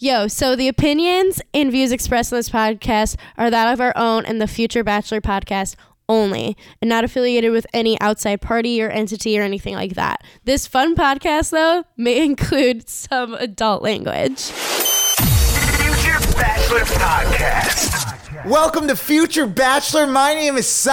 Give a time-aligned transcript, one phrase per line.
[0.00, 4.24] Yo, so the opinions and views expressed in this podcast are that of our own
[4.26, 5.74] and the Future Bachelor podcast
[6.08, 10.22] only, and not affiliated with any outside party or entity or anything like that.
[10.44, 14.40] This fun podcast, though, may include some adult language.
[14.42, 18.46] Future Bachelor Podcast.
[18.46, 20.06] Welcome to Future Bachelor.
[20.06, 20.90] My name is Si.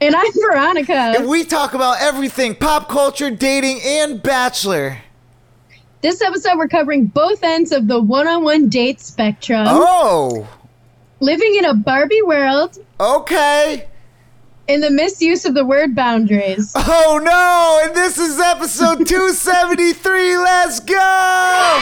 [0.00, 0.94] And I'm Veronica.
[0.94, 5.02] And we talk about everything pop culture, dating, and Bachelor.
[6.02, 9.64] This episode, we're covering both ends of the one on one date spectrum.
[9.66, 10.46] Oh,
[11.20, 13.88] Living in a Barbie world okay.
[14.68, 16.74] in the misuse of the word boundaries.
[16.76, 20.36] Oh no, and this is episode 273.
[20.36, 21.80] Let's go!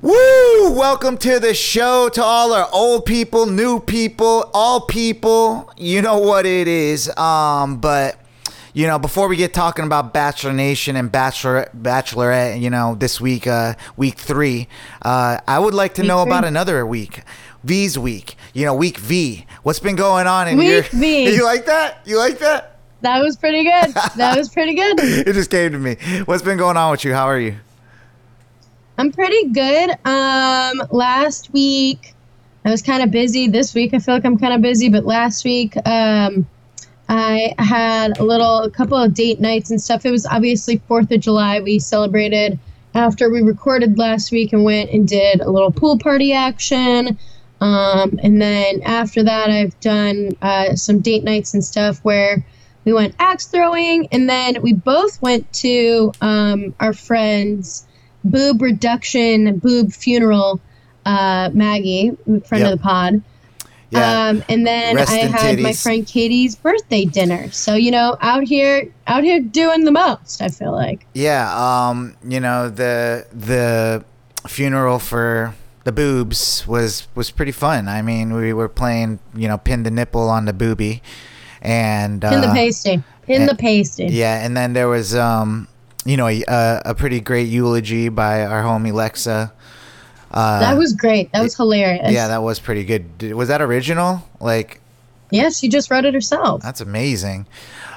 [0.00, 0.72] Woo!
[0.72, 5.70] Welcome to the show to all our old people, new people, all people.
[5.76, 7.14] You know what it is.
[7.18, 8.16] Um, but
[8.74, 13.20] you know, before we get talking about Bachelor Nation and Bachelor Bachelorette, you know, this
[13.20, 14.68] week, uh, week three,
[15.02, 16.30] uh, I would like to Week know three.
[16.30, 17.22] about another week,
[17.64, 18.36] V's week.
[18.54, 19.46] You know, week V.
[19.62, 20.82] What's been going on in Week your?
[20.82, 21.34] V.
[21.36, 22.00] You like that?
[22.04, 22.78] You like that?
[23.02, 23.94] That was pretty good.
[24.16, 24.98] That was pretty good.
[25.26, 25.96] It just came to me.
[26.24, 27.12] What's been going on with you?
[27.12, 27.56] How are you?
[28.98, 29.90] I'm pretty good.
[30.04, 32.14] Um, last week
[32.64, 33.48] I was kind of busy.
[33.48, 36.46] This week I feel like I'm kind of busy, but last week um,
[37.14, 40.06] I had a little, a couple of date nights and stuff.
[40.06, 41.60] It was obviously Fourth of July.
[41.60, 42.58] We celebrated
[42.94, 47.18] after we recorded last week and went and did a little pool party action.
[47.60, 52.42] Um, and then after that, I've done uh, some date nights and stuff where
[52.86, 57.86] we went axe throwing, and then we both went to um, our friend's
[58.24, 60.60] boob reduction, boob funeral.
[61.04, 62.72] Uh, Maggie, friend Yep.
[62.72, 63.22] of the pod.
[63.92, 64.28] Yeah.
[64.28, 67.50] Um, and then Rest I had my friend Katie's birthday dinner.
[67.50, 70.40] So you know, out here, out here doing the most.
[70.40, 71.06] I feel like.
[71.14, 74.04] Yeah, um, you know the the
[74.48, 75.54] funeral for
[75.84, 77.88] the boobs was was pretty fun.
[77.88, 81.00] I mean, we were playing, you know, pin the nipple on the boobie,
[81.60, 83.02] and Pin the uh, pasty.
[83.26, 84.06] Pin and- the pasty.
[84.06, 85.68] Yeah, and then there was, um,
[86.04, 86.42] you know, a,
[86.84, 89.52] a pretty great eulogy by our homie Lexa.
[90.32, 91.30] Uh, That was great.
[91.32, 92.10] That was hilarious.
[92.10, 93.32] yeah, that was pretty good.
[93.32, 94.26] Was that original?
[94.40, 94.80] Like,
[95.30, 96.62] yeah, she just wrote it herself.
[96.62, 97.46] That's amazing.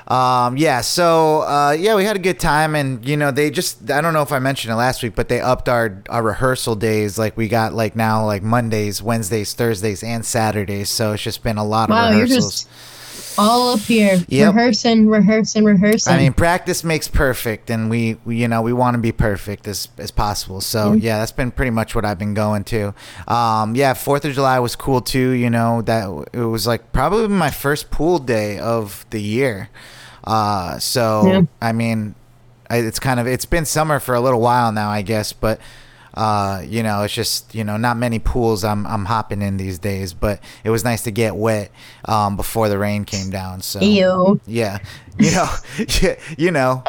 [0.07, 3.89] Um, yeah, so uh, yeah, we had a good time, and you know, they just
[3.89, 6.75] I don't know if I mentioned it last week, but they upped our our rehearsal
[6.75, 7.17] days.
[7.17, 10.89] Like we got like now like Mondays, Wednesdays, Thursdays, and Saturdays.
[10.91, 12.65] So it's just been a lot of Wow, you're rehearsals.
[12.65, 12.69] just
[13.37, 14.53] all up here, Yep.
[14.55, 16.13] rehearsing, rehearsing, rehearsing.
[16.13, 19.67] I mean, practice makes perfect, and we, we you know we want to be perfect
[19.67, 20.61] as as possible.
[20.61, 22.93] So yeah, that's been pretty much what I've been going to.
[23.27, 25.29] Um, yeah, Fourth of July was cool too.
[25.31, 29.69] You know that it was like probably my first pool day of the year.
[30.23, 31.41] Uh, so Yeah.
[31.61, 32.15] I mean,
[32.69, 35.59] I, it's kind of it's been summer for a little while now, I guess, but.
[36.15, 39.77] Uh, you know, it's just you know not many pools I'm I'm hopping in these
[39.79, 41.71] days, but it was nice to get wet
[42.05, 43.61] um, before the rain came down.
[43.61, 44.39] So Ew.
[44.47, 44.79] yeah,
[45.19, 45.49] you know,
[46.37, 46.83] you know.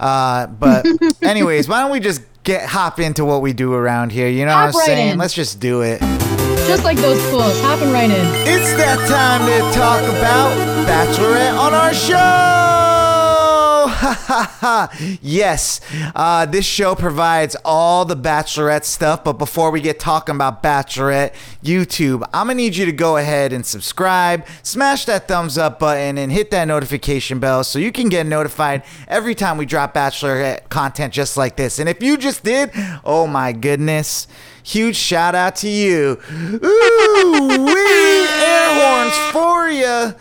[0.00, 0.86] Uh, but
[1.22, 4.28] anyways, why don't we just get hop into what we do around here?
[4.28, 5.12] You know Hop what I'm right saying?
[5.12, 5.18] in.
[5.18, 6.00] Let's just do it.
[6.66, 8.26] Just like those pools, hopping right in.
[8.48, 10.56] It's that time to talk about
[10.86, 12.85] Bachelorette on our show.
[15.22, 15.80] Yes,
[16.14, 19.24] uh, this show provides all the Bachelorette stuff.
[19.24, 23.52] But before we get talking about Bachelorette, YouTube, I'm gonna need you to go ahead
[23.52, 28.08] and subscribe, smash that thumbs up button, and hit that notification bell so you can
[28.08, 31.78] get notified every time we drop Bachelorette content just like this.
[31.78, 32.70] And if you just did,
[33.04, 34.26] oh my goodness.
[34.66, 36.20] Huge shout out to you.
[36.28, 40.12] Ooh, wee air horns for you.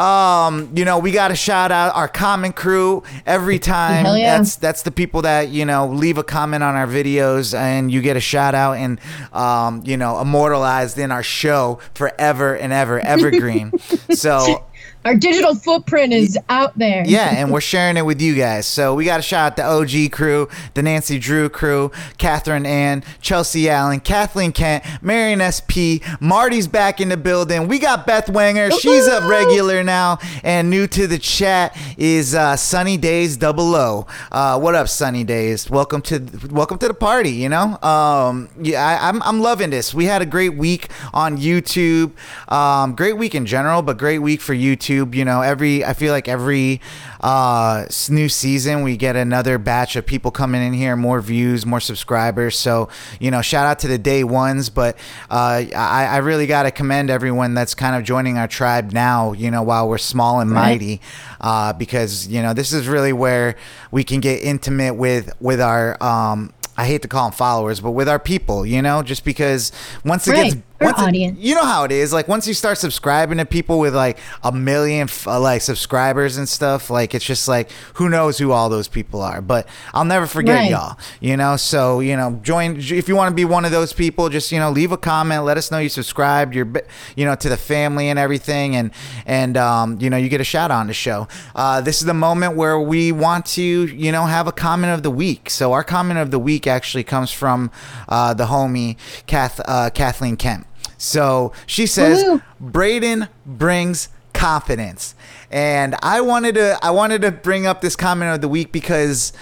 [0.00, 4.06] Um, you know, we got to shout out our comment crew every time.
[4.16, 4.38] Yeah.
[4.38, 8.00] That's that's the people that, you know, leave a comment on our videos and you
[8.00, 8.98] get a shout out and
[9.34, 13.70] um, you know, immortalized in our show forever and ever evergreen.
[14.12, 14.64] so
[15.02, 17.02] Our digital footprint is out there.
[17.06, 18.66] yeah, and we're sharing it with you guys.
[18.66, 23.02] So we got to shout out the OG crew, the Nancy Drew crew, Catherine Ann,
[23.22, 27.66] Chelsea Allen, Kathleen Kent, Marion SP, Marty's back in the building.
[27.66, 28.78] We got Beth Wanger.
[28.78, 30.18] She's a regular now.
[30.44, 34.06] And new to the chat is uh, Sunny Days Double O.
[34.30, 35.70] Uh, what up, Sunny Days?
[35.70, 37.30] Welcome to welcome to the party.
[37.30, 39.94] You know, um, yeah, I, I'm I'm loving this.
[39.94, 42.12] We had a great week on YouTube.
[42.52, 44.89] Um, great week in general, but great week for YouTube.
[44.90, 45.14] YouTube.
[45.14, 46.80] You know, every I feel like every
[47.20, 51.80] uh, new season we get another batch of people coming in here, more views, more
[51.80, 52.58] subscribers.
[52.58, 52.88] So
[53.18, 54.70] you know, shout out to the day ones.
[54.70, 54.96] But
[55.30, 59.32] uh, I, I really got to commend everyone that's kind of joining our tribe now.
[59.32, 61.00] You know, while we're small and mighty,
[61.40, 63.56] uh, because you know this is really where
[63.90, 66.02] we can get intimate with with our.
[66.02, 69.70] Um, I hate to call them followers, but with our people, you know, just because
[70.02, 70.52] once it Right.
[70.54, 72.12] gets Our once it- you know how it is.
[72.12, 76.36] Like once you start subscribing to people with like a million f- uh, like subscribers
[76.38, 79.40] and stuff, like it's just like who knows who all those people are.
[79.42, 80.70] But I'll never forget Right.
[80.70, 80.98] y'all.
[81.20, 84.28] You know, so you know, join if you want to be one of those people.
[84.30, 85.44] Just you know, leave a comment.
[85.44, 86.54] Let us know you subscribed.
[86.54, 86.70] You're
[87.14, 88.90] you know to the family and everything, and
[89.26, 91.28] and um, you know you get a shout out on the show.
[91.54, 95.02] Uh, this is the moment where we want to you know have a comment of
[95.02, 95.50] the week.
[95.50, 97.70] So our comment of the week actually comes from
[98.08, 100.66] uh, the homie Kath uh, Kathleen Kemp.
[101.00, 102.42] So she says Woohoo.
[102.62, 105.14] Brayden brings confidence.
[105.50, 109.32] And I wanted to I wanted to bring up this comment of the week because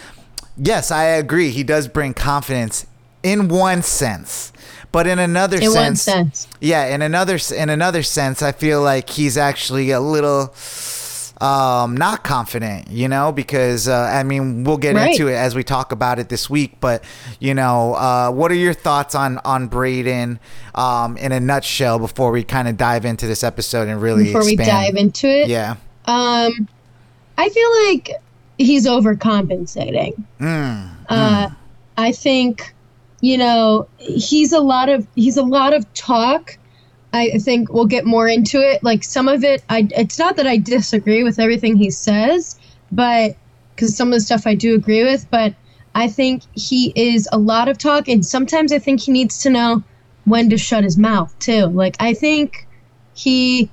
[0.56, 2.86] yes, I agree he does bring confidence
[3.22, 4.52] in one sense.
[4.92, 6.48] But in another In sense, sense.
[6.60, 10.46] yeah, in another in another sense, I feel like he's actually a little
[11.40, 15.10] um not confident you know because uh, i mean we'll get Right.
[15.12, 17.04] into it as we talk about it this week but
[17.38, 20.40] you know uh what are your thoughts on on brayden
[20.74, 24.44] um in a nutshell before we kind of dive into this episode and really Before
[24.44, 25.76] we dive into it, yeah
[26.06, 26.66] um,
[27.36, 28.10] I feel like
[28.56, 30.14] he's overcompensating.
[30.40, 31.50] mm, Uh,
[31.98, 32.74] I think,
[33.20, 36.56] you know, he's a lot of he's a lot of talk.
[37.24, 38.82] I think we'll get more into it.
[38.82, 42.58] Like some of it, I it's not that I disagree with everything he says,
[42.90, 43.36] but
[43.74, 45.54] because some of the stuff I do agree with, but
[45.94, 49.50] I think he is a lot of talk, and sometimes I think he needs to
[49.50, 49.82] know
[50.24, 51.66] when to shut his mouth too.
[51.66, 52.66] Like I think
[53.14, 53.70] he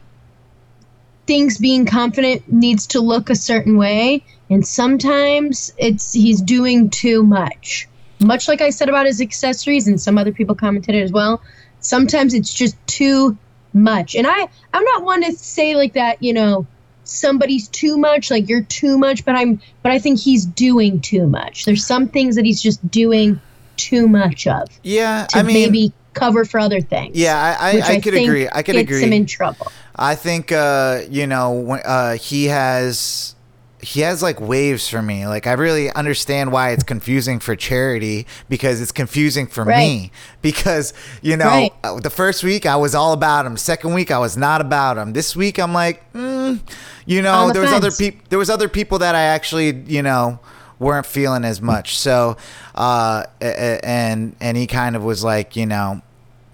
[1.28, 7.24] thinks being confident needs to look a certain way and sometimes it's he's doing too
[7.24, 7.88] much
[8.20, 11.42] much like i said about his accessories and some other people commented as well
[11.86, 13.38] sometimes it's just too
[13.74, 14.16] much.
[14.16, 16.66] And i i'm not one to say like that you know
[17.04, 21.28] somebody's too much like you're too much but i'm but i think he's doing too
[21.28, 21.66] much.
[21.66, 23.40] There's some things that he's just doing
[23.78, 27.84] too much of yeah to i mean maybe cover for other things yeah i which
[27.84, 29.04] i, I could agree i could gets agree.
[29.04, 29.68] him in trouble.
[29.96, 33.35] I think uh, you know when, uh, he has
[33.81, 35.27] he has like waves for me.
[35.27, 39.77] Like I really understand why it's confusing for Charity because it's confusing for Right.
[39.77, 40.12] me
[40.42, 41.74] because you know Right.
[41.83, 43.57] uh, the first week I was all about him.
[43.57, 45.13] Second week I was not about him.
[45.13, 46.60] This week I'm like, mm,
[47.06, 48.22] you know, the there was other people.
[48.30, 50.39] There was other people that I actually you know
[50.80, 51.98] weren't feeling as much.
[51.98, 52.38] So
[52.75, 56.01] uh, and and he kind of was like, you know.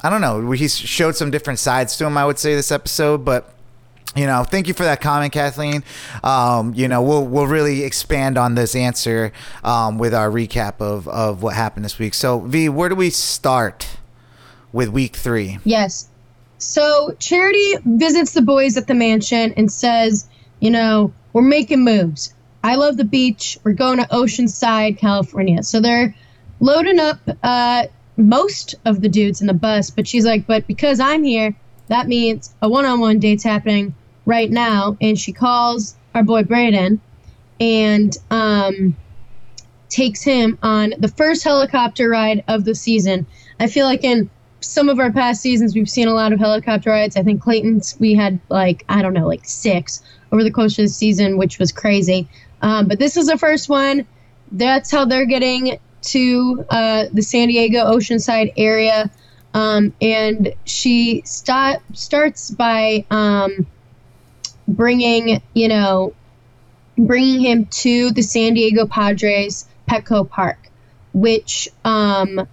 [0.04, 0.50] I don't know.
[0.50, 2.18] He showed some different sides to him.
[2.18, 3.54] I would say this episode, but
[4.16, 5.84] you know, thank you for that comment, Kathleen.
[6.24, 9.32] Um, you know, we'll we'll really expand on this answer
[9.64, 12.14] um, with our recap of of what happened this week.
[12.14, 13.98] So, V, where do we start
[14.74, 15.60] with week three?
[15.64, 16.10] Yes.
[16.58, 20.28] So Charity visits the boys at the mansion and says,
[20.60, 22.34] you know, we're making moves.
[22.64, 23.58] I love the beach.
[23.64, 25.64] We're going to Oceanside, California.
[25.64, 26.14] So they're
[26.60, 27.88] loading up uh,
[28.18, 31.56] most of the dudes in the bus, but she's like, but because I'm here,
[31.92, 33.94] that means a one on one date's happening
[34.26, 34.96] right now.
[35.02, 37.00] And she calls our boy Brayden
[37.60, 38.96] and um,
[39.90, 43.28] takes him on the first helicopter ride of the season.
[43.60, 44.30] I feel like in
[44.62, 47.18] some of our past seasons we've seen a lot of helicopter rides.
[47.18, 50.02] I think Clayton's we had like I don't know like six
[50.32, 52.30] over the course of the season, which was crazy.
[52.62, 54.08] Um, but this is the first one.
[54.54, 59.12] That's how they're getting to uh, the San Diego Oceanside area.
[59.54, 63.68] Um, and she sta- starts by um,
[64.68, 66.14] bringing, you know,
[66.98, 70.70] bringing him to the San Diego Padres Petco Park,
[71.14, 72.48] which um,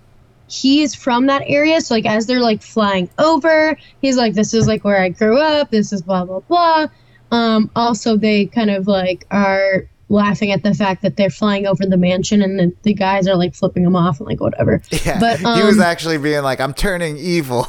[0.48, 1.80] he is from that area.
[1.80, 5.38] So like as they're like flying over, he's like, "This is like where I grew
[5.38, 5.70] up.
[5.70, 6.88] This is blah blah blah."
[7.30, 11.84] Um, also, they kind of like are laughing at the fact that they're flying over
[11.84, 14.82] the mansion and the, the guys are like flipping them off and like whatever.
[15.04, 17.66] Yeah, But, he was um, actually being like, "I'm turning evil,"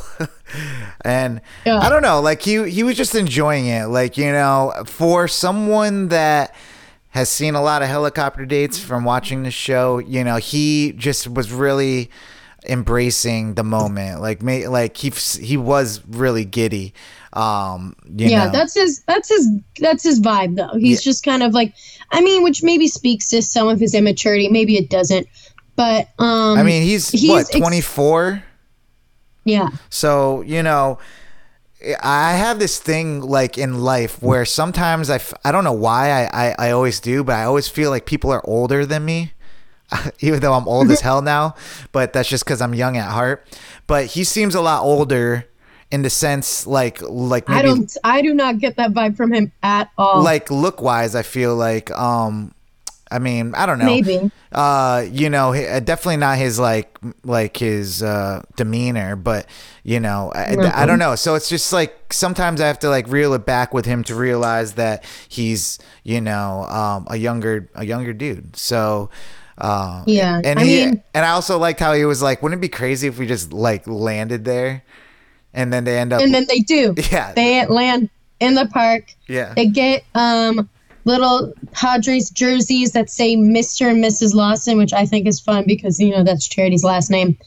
[1.02, 1.80] and Yeah.
[1.80, 3.86] I don't know, like he he was just enjoying it.
[3.88, 6.56] Like you know, for someone that
[7.10, 11.28] has seen a lot of helicopter dates from watching the show, you know, he just
[11.28, 12.10] was really
[12.68, 14.22] embracing the moment.
[14.22, 16.94] Like, may, like he he was really giddy.
[17.34, 18.52] Um, yeah, know.
[18.52, 19.48] that's his that's his
[19.80, 20.78] that's his vibe though.
[20.78, 21.74] He's just kind of like
[22.12, 25.28] I mean, which maybe speaks to some of his immaturity, maybe it doesn't.
[25.76, 28.44] But um I mean, he's, he's what ex- 24.
[29.46, 29.70] yeah.
[29.90, 30.98] So, you know,
[32.04, 36.12] I have this thing like in life where sometimes I, f- I don't know why
[36.12, 39.32] I, I, I always do, but I always feel like people are older than me.
[40.20, 41.56] Even though I'm old as hell now,
[41.92, 43.48] but that's just because I'm young at heart.
[43.88, 45.46] But he seems a lot older
[45.92, 47.98] in the sense like like maybe I don't.
[48.04, 50.22] I do not get that vibe from him at all.
[50.24, 51.16] like look wise.
[51.16, 52.54] I feel like um,
[53.12, 53.86] I mean I don't know.
[53.86, 54.30] Maybe.
[54.52, 59.46] uh you know uh, definitely not his like like his uh demeanor but
[59.84, 63.08] you know I, I don't know so it's just like sometimes i have to like
[63.08, 67.86] reel it back with him to realize that he's you know um a younger a
[67.86, 69.12] younger dude so
[69.60, 72.58] uh Yeah, and I he mean- and i also liked how he was like wouldn't
[72.60, 74.82] it be crazy if we just like landed there
[75.54, 76.94] and then they end up and then they do.
[77.12, 77.34] Yeah.
[77.34, 79.14] They land in the park.
[79.28, 80.70] yeah They get um
[81.06, 83.90] little Padres jerseys that say Mr.
[83.90, 84.34] and Mrs.
[84.36, 87.38] Lawson, which I think is fun because you know that's Charity's last name.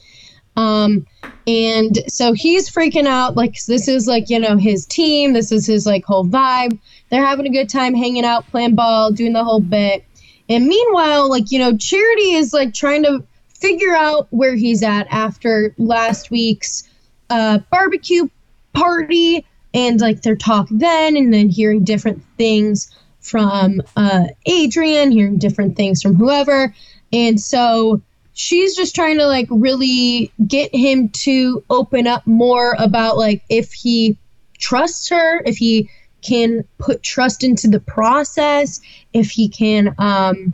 [0.55, 1.05] Um
[1.47, 5.65] and so he's freaking out like this is like, you know, his team, this is
[5.65, 6.77] his like whole vibe.
[7.09, 10.05] They're having a good time hanging out, playing ball, doing the whole bit.
[10.49, 15.07] And meanwhile, like, you know, Charity is like trying to figure out where he's at
[15.09, 16.83] after last week's
[17.29, 18.27] uh, barbecue
[18.73, 25.37] party and like their talk then and then hearing different things from uh, adrian hearing
[25.37, 26.73] different things from whoever.
[27.11, 28.01] And so
[28.33, 33.71] she's just trying to like really get him to open up more about like if
[33.71, 34.17] he
[34.57, 35.89] trusts her if he
[36.21, 40.53] can put trust into the process if he can um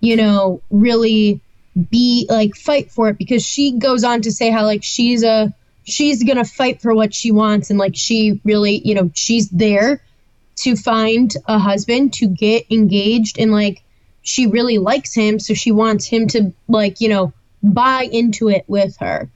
[0.00, 1.40] you know really
[1.90, 3.18] be like fight for it.
[3.18, 5.54] Because she goes on to say how like she's a
[5.88, 10.02] she's gonna fight for what she wants and like she really you know she's there
[10.56, 13.82] to find a husband to get engaged and like
[14.22, 18.64] she really likes him so she wants him to like you know buy into it
[18.68, 19.28] with her.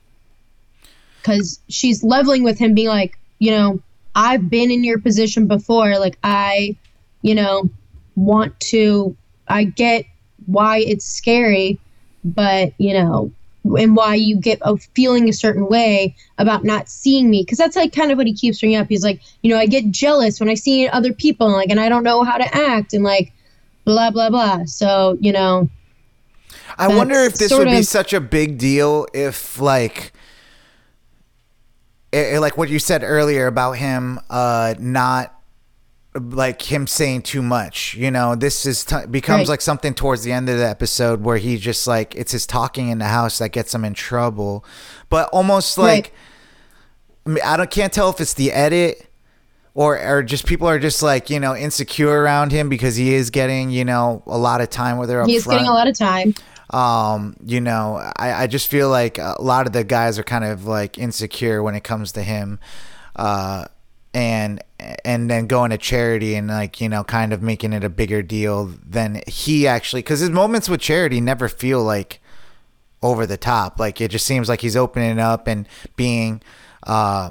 [1.16, 3.80] Because she's leveling with him being like you know
[4.14, 5.99] i've been in your position before.
[5.99, 6.76] Like i
[7.23, 7.71] you know
[8.16, 9.16] want to
[9.49, 10.04] i get
[10.47, 11.80] why it's scary
[12.25, 13.32] but you know
[13.64, 17.42] and why you get a feeling a certain way about not seeing me.
[17.42, 18.88] Because that's like kind of what he keeps bringing up.
[18.88, 21.88] He's like you know i get jealous when i see other people like and i
[21.88, 23.33] don't know how to act and like
[23.85, 24.64] blah blah blah.
[24.64, 25.69] So you know
[26.78, 30.12] I wonder if this would be such a big deal if like
[32.12, 35.42] eh, eh, like what you said earlier about him uh not
[36.14, 38.35] like him saying too much you know?
[38.35, 39.54] This is t- becomes Right.
[39.54, 42.88] like something towards the end of the episode where he just like it's his talking
[42.90, 44.64] in the house that gets him in trouble.
[45.09, 45.85] But almost Right.
[45.85, 46.14] like
[47.26, 49.07] I, mean, I don't can't tell if it's the edit
[49.75, 53.31] or or just people are just like you know insecure around him because he is
[53.31, 55.97] getting you know a lot of time with her he's front getting a lot of
[55.97, 56.35] time.
[56.71, 60.45] Um you know I, I just feel like a lot of the guys are kind
[60.45, 62.59] of like insecure when it comes to him.
[63.16, 63.64] Uh
[64.12, 64.62] and
[65.05, 68.23] and then going to charity and like you know kind of making it a bigger
[68.23, 72.21] deal than he actually because his moments with charity never feel like
[73.03, 76.41] over the top like it just seems like he's opening up and being
[76.85, 77.31] uh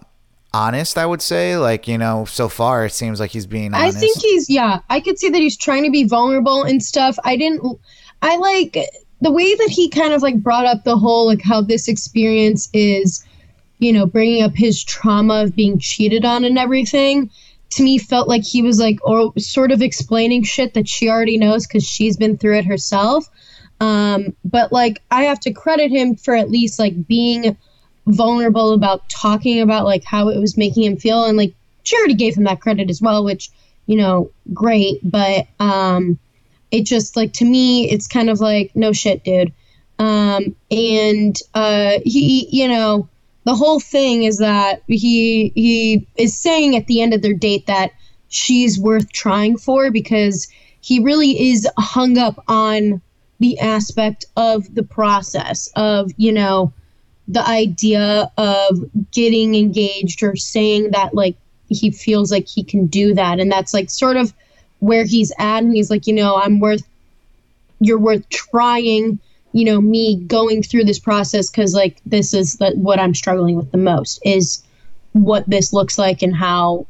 [0.54, 3.98] honest i would say like you know so far it seems like he's being honest
[3.98, 4.80] I think he's yeah.
[4.90, 7.18] I could see that he's trying to be vulnerable and stuff.
[7.24, 7.80] I didn't.
[8.22, 8.78] I like
[9.22, 12.70] the way that he kind of like brought up the whole like how this experience
[12.74, 13.26] is,
[13.82, 17.32] you know, bringing up his trauma of being cheated on and everything.
[17.72, 21.38] To me, felt like he was like or sort of explaining shit that she already
[21.38, 23.28] knows because she's been through it herself.
[23.80, 27.58] Um, but like I have to credit him for at least like being
[28.06, 32.36] vulnerable about talking about like how it was making him feel and like charity gave
[32.36, 33.52] him that credit as well which
[33.86, 36.18] you know great but um
[36.72, 39.54] it just like to me it's kind of like no shit dude
[40.00, 43.08] um and uh he you know
[43.44, 47.66] the whole thing is that he he is saying at the end of their date
[47.68, 47.92] that
[48.30, 50.48] she's worth trying for because
[50.82, 53.02] he really is hung up on
[53.40, 56.72] the aspect of the process of you know
[57.28, 58.80] the idea of
[59.12, 61.36] getting engaged or saying that like
[61.70, 63.40] he feels like he can do that.
[63.40, 64.34] And that's like sort of
[64.80, 65.64] where he's at.
[65.64, 66.84] And he's like you know i'm worth
[67.80, 69.20] you're worth trying
[69.54, 73.56] you know me going through this process because like this is the, what i'm struggling
[73.56, 74.64] with the most is
[75.14, 76.88] what this looks like and how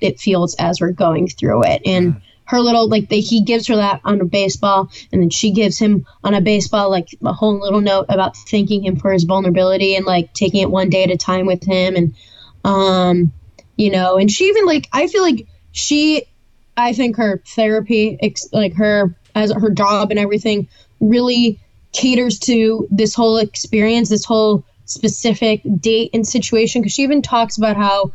[0.00, 1.82] it feels as we're going through it.
[1.86, 5.50] And her little like they, he gives her that on a baseball and then she
[5.50, 9.24] gives him on a baseball like a whole little note about thanking him for his
[9.24, 11.96] vulnerability and like taking it one day at a time with him.
[11.96, 12.14] And
[12.64, 13.32] um
[13.76, 16.24] you know and she even like i feel like she
[16.76, 20.68] i think her therapy ex- like her as her job and everything
[21.00, 21.60] really
[21.94, 26.82] caters to this whole experience this whole specific date and situation.
[26.82, 28.12] Because she even talks about how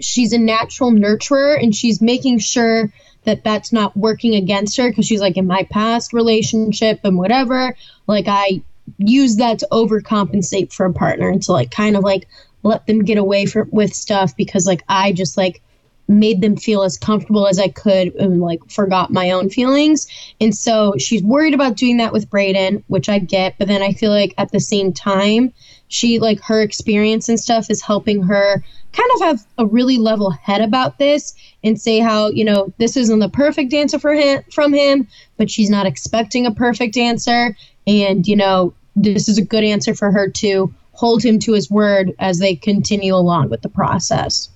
[0.00, 2.92] she's a natural nurturer and she's making sure
[3.24, 7.76] that that's not working against her because she's like in my past relationship and whatever
[8.06, 8.62] like i
[8.98, 12.28] use that to overcompensate for a partner and to like kind of like
[12.62, 15.62] let them get away from with stuff because like i just like
[16.08, 20.06] made them feel as comfortable as i could and like forgot my own feelings.
[20.40, 23.92] And so she's worried about doing that with Brayden, which i get but then i
[23.92, 25.52] feel like at the same time
[25.88, 30.30] she like her experience and stuff is helping her kind of have a really level
[30.30, 34.42] head about this and say how you know this isn't the perfect answer for him
[34.50, 37.56] from him but she's not expecting a perfect answer.
[37.86, 41.70] And you know this is a good answer for her to hold him to his
[41.70, 44.48] word as they continue along with the process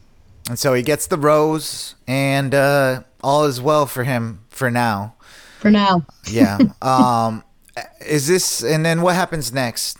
[0.48, 5.14] And so he gets the rose, and uh, all is well for him for now.
[5.58, 6.58] for now Yeah.
[6.82, 7.44] um,
[8.06, 9.98] is this, and then what happens next?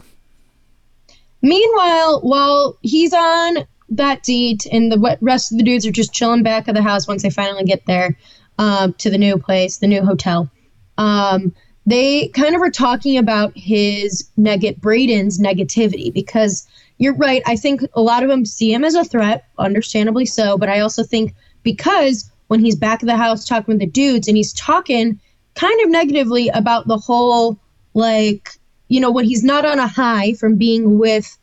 [1.43, 3.59] Meanwhile, while he's on
[3.91, 7.09] that date and the rest of the dudes are just chilling back at the house
[7.09, 8.17] once they finally get there
[8.59, 10.51] um, to the new place, the new hotel,
[10.99, 11.55] um,
[11.87, 16.67] they kind of are talking about his neg- Brayden's negativity because
[17.01, 17.43] you're right.
[17.47, 20.59] I think a lot of them see him as a threat, understandably so.
[20.59, 24.29] But I also think because when he's back at the house talking with the dudes
[24.29, 25.19] and he's talking
[25.55, 27.59] kind of negatively about the whole
[27.95, 28.51] like
[28.89, 31.39] you know when he's not on a high from being with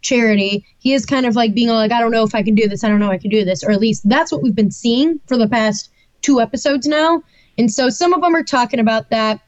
[0.00, 2.68] charity he is kind of like being like i don't know if i can do
[2.68, 4.54] this i don't know if i can do this or at least that's what we've
[4.54, 5.90] been seeing for the past
[6.22, 7.22] two episodes now
[7.56, 9.40] and so some of them are talking about that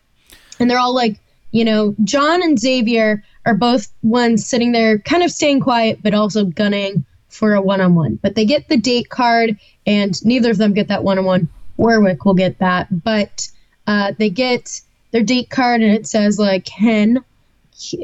[0.60, 1.18] and they're all like
[1.50, 6.14] you know john and xavier are both ones sitting there kind of staying quiet but
[6.14, 8.18] also gunning for a one-on-one.
[8.22, 11.48] But they get the date card and neither of them get that one-on-one.
[11.76, 12.86] Warwick will get that.
[13.04, 13.48] But
[13.86, 17.24] uh, they get their date card and it says like ken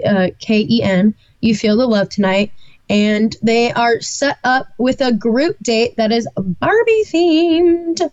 [0.05, 2.53] uh, k-e-n you feel the love tonight.
[2.89, 8.11] And they are set up with a group date that is barbie themed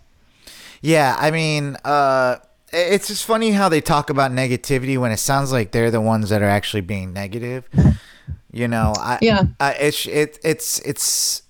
[0.80, 2.36] Yeah, I mean, uh,
[2.72, 6.28] it's just funny how they talk about negativity when it sounds like they're the ones
[6.30, 7.68] that are actually being negative.
[8.52, 9.42] You know, I, Yeah.
[9.60, 11.42] I, it's it, it's it's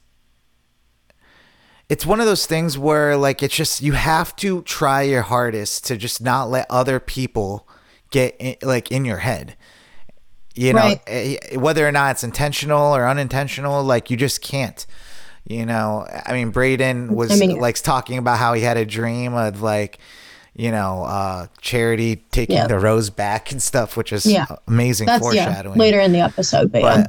[1.88, 5.86] it's one of those things where like it's just you have to try your hardest
[5.86, 7.66] to just not let other people
[8.10, 9.56] get in, like in your head.
[10.54, 11.00] You know, Right.
[11.06, 14.84] eh, whether or not it's intentional or unintentional, like you just can't.
[15.46, 18.84] You know, I mean, Brayden was I mean- like talking about how he had a
[18.84, 19.98] dream of like,
[20.58, 22.66] you know, uh, charity taking Yeah.
[22.66, 24.46] the rose back and stuff, which is Yeah.
[24.66, 25.78] amazing that's yeah foreshadowing.
[25.78, 27.06] later in the episode but, yeah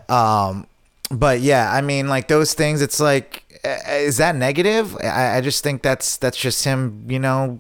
[0.48, 0.68] um,
[1.12, 2.84] but yeah, I mean, like those things.
[2.84, 4.96] It's like, uh, is that negative?
[5.04, 7.60] I, I just think that's that's just him, you know,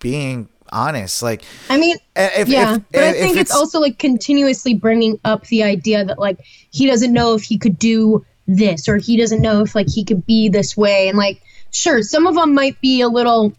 [0.00, 1.22] being honest.
[1.22, 5.20] Like, I mean, if, yeah, if, but I if think it's, also like continuously bringing
[5.24, 6.38] up the idea that like
[6.72, 10.04] he doesn't know if he could do this or he doesn't know if like he
[10.04, 13.52] could be this way and like sure, some of them might be a little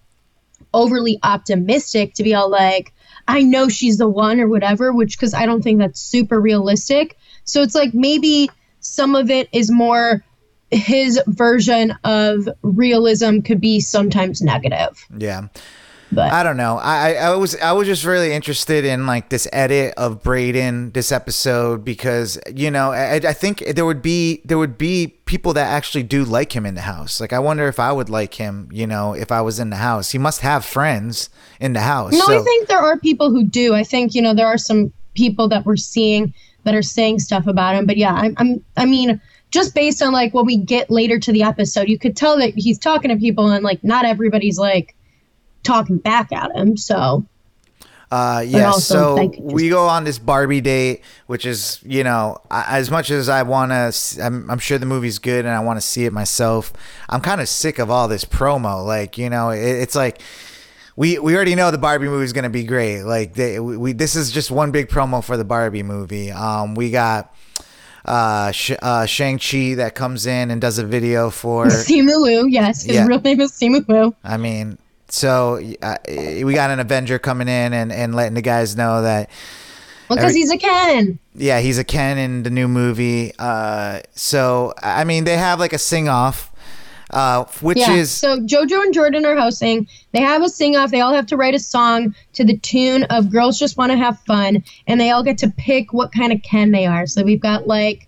[0.74, 2.94] overly optimistic to be all like
[3.28, 7.18] I know she's the one or whatever, which cuz I don't think that's super realistic.
[7.44, 10.24] So it's like maybe some of it is more
[10.72, 15.06] his version of realism could be sometimes negative.
[15.18, 15.48] yeah.
[16.12, 16.78] But I don't know.
[16.78, 20.92] I, I I was I was just really interested in like this edit of Brayden
[20.94, 25.54] this episode because you know I, I think there would be there would be people
[25.54, 27.22] that actually do like him in the house.
[27.22, 28.70] Like I wonder if I would like him.
[28.72, 32.14] You know, if I was in the house, he must have friends in the house.
[32.14, 33.76] No, I think there are people who do.
[33.76, 37.46] I think you know there are some people that we're seeing that are saying stuff
[37.46, 37.86] about him.
[37.86, 41.32] But yeah, I'm, I'm I mean, just based on like what we get later to
[41.32, 44.96] the episode, you could tell that he's talking to people and like not everybody's like
[45.64, 46.78] talking back at him.
[46.78, 47.26] So
[48.12, 48.72] Uh, yeah.
[48.72, 53.12] So just- we go on this Barbie date, which is, you know, I, as much
[53.12, 56.06] as I want to, I'm, I'm sure the movie's good and I want to see
[56.06, 56.74] it myself.
[57.08, 58.84] I'm kind of sick of all this promo.
[58.84, 60.22] Like, you know, it, it's like
[60.96, 63.04] we we already know the Barbie movie is gonna be great.
[63.04, 66.32] Like, they, we, we this is just one big promo for the Barbie movie.
[66.32, 67.34] Um, we got
[68.06, 71.66] uh, Sh- uh Shang Chi that comes in and does a video for.
[71.68, 73.06] Simu Wu, yes, his Yeah.
[73.06, 74.16] real name is Simu Wu.
[74.24, 78.76] I mean, so uh, we got an Avenger coming in and and letting the guys
[78.76, 79.30] know that.
[80.10, 81.20] Well, because he's a Ken.
[81.36, 83.32] Yeah, he's a Ken in the new movie.
[83.38, 86.52] Uh, so I mean, they have like a sing off,
[87.12, 87.94] uh, which Yeah.
[87.94, 89.88] is so JoJo and Jordan are hosting.
[90.12, 90.90] They have a sing off.
[90.90, 93.98] They all have to write a song to the tune of "Girls Just Want to
[93.98, 97.06] Have Fun," and they all get to pick what kind of Ken they are.
[97.06, 98.08] So we've got like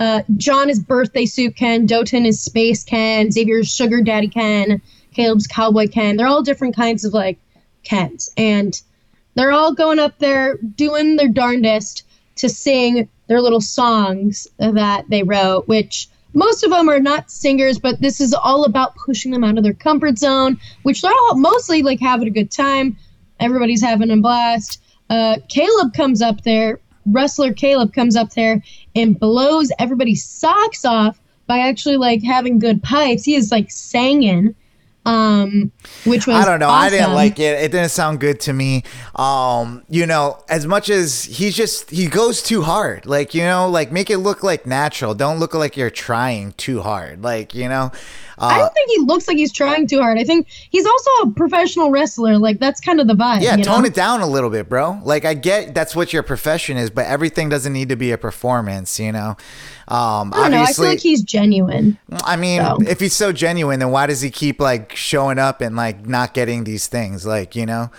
[0.00, 4.82] uh, John is birthday suit Ken, Dotun is space Ken, Xavier's sugar daddy Ken,
[5.16, 6.16] Caleb's cowboy Ken.
[6.16, 7.38] They're all different kinds of like
[7.82, 8.78] Kens, and
[9.34, 12.02] they're all going up there doing their darndest
[12.36, 17.78] to sing their little songs that they wrote, which most of them are not singers,
[17.78, 21.36] but this is all about pushing them out of their comfort zone, which they're all
[21.36, 22.98] mostly like having a good time.
[23.40, 24.82] Everybody's having a blast.
[25.08, 28.62] Uh, Caleb comes up there, wrestler Caleb comes up there
[28.94, 33.24] and blows everybody's socks off by actually like having good pipes.
[33.24, 34.54] He is like singing
[35.06, 35.70] um,
[36.04, 36.68] which was I don't know.
[36.68, 37.60] I didn't like it.
[37.62, 38.82] It didn't sound good to me.
[39.14, 43.06] Um, you know, as much as he's just he goes too hard.
[43.06, 45.14] Like you know, like make it look like natural.
[45.14, 47.22] Don't look like you're trying too hard.
[47.22, 47.92] Like you know.
[48.38, 50.18] I Uh, don't think he looks like he's trying too hard.
[50.18, 52.36] I think he's also a professional wrestler.
[52.36, 53.40] Like that's kind of the vibe.
[53.40, 53.86] yeah, tone know?
[53.86, 55.00] it down a little bit, bro.
[55.02, 58.18] Like I get that's what your profession is, but everything doesn't need to be a
[58.18, 59.00] performance.
[59.00, 59.36] You know.
[59.88, 60.62] Um, I don't know.
[60.62, 61.96] I feel like he's genuine.
[62.24, 62.78] I mean, So.
[62.88, 66.34] if he's so genuine, then why does he keep like showing up and like not
[66.34, 67.24] getting these things?
[67.26, 67.90] Like, you know,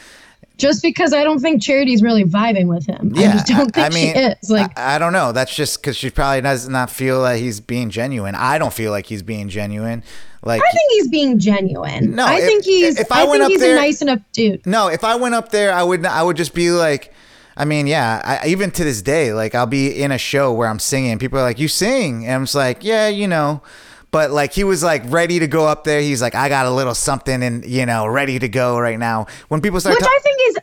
[0.58, 3.14] Just because I don't think Charity's really vibing with him.
[3.16, 3.32] I yeah.
[3.34, 4.50] just don't think I mean, she is.
[4.50, 5.32] Like I, I don't know.
[5.32, 8.34] That's just because she probably does not feel that he's being genuine.
[8.36, 10.04] I don't feel like he's being genuine.
[10.44, 12.16] Like, I think he's being genuine.
[12.16, 13.00] No, I if- think he's.
[13.00, 14.66] if I I, went think up he's there- a nice enough dude.
[14.66, 16.02] no, if I went up there, I would.
[16.02, 17.14] Not I would just be like.
[17.60, 18.22] I mean, yeah.
[18.44, 21.18] I, even to this day, like I'll be in a show where I'm singing.
[21.18, 23.62] People are like, "You sing," and I'm just like, "Yeah, you know."
[24.12, 26.00] But like he was like ready to go up there.
[26.02, 29.28] He's like, "I got a little something, and you know, ready to go right now."
[29.50, 30.58] When people start, Which ta- I think is.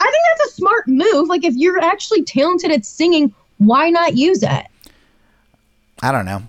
[0.00, 1.28] I think that's a smart move.
[1.28, 4.66] Like if you're actually talented at singing, why not use it?
[6.02, 6.42] I don't know.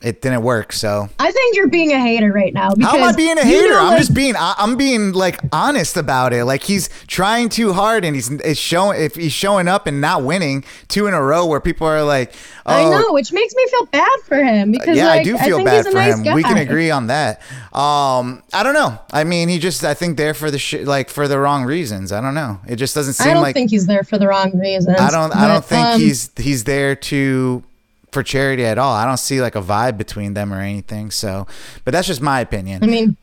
[0.00, 2.70] It didn't work, so I think you're being a hater right now.
[2.72, 3.70] Because How am I being a you hater?
[3.70, 6.44] know, I'm just being I- I'm being like honest about it.
[6.44, 10.22] Like he's trying too hard and he's it's showing if he's showing up and not
[10.22, 12.32] winning two in a row where people are like,
[12.64, 15.36] oh, I know, which makes me feel bad for him because yeah, like, I do
[15.36, 16.22] feel think bad for nice him.
[16.22, 16.34] Guy.
[16.36, 17.40] We can agree on that.
[17.72, 19.00] Um, I don't know.
[19.12, 22.12] I mean, he just I think there for the sh- like for the wrong reasons.
[22.12, 22.60] I don't know.
[22.68, 25.00] It just doesn't seem like I don't like think he's there for the wrong reasons.
[25.00, 27.64] I don't I don't think um, he's he's there to
[28.12, 28.94] for charity at all.
[28.94, 31.10] I don't see like a vibe between them or anything.
[31.10, 31.46] So,
[31.84, 32.82] but that's just my opinion.
[32.82, 33.16] I mean,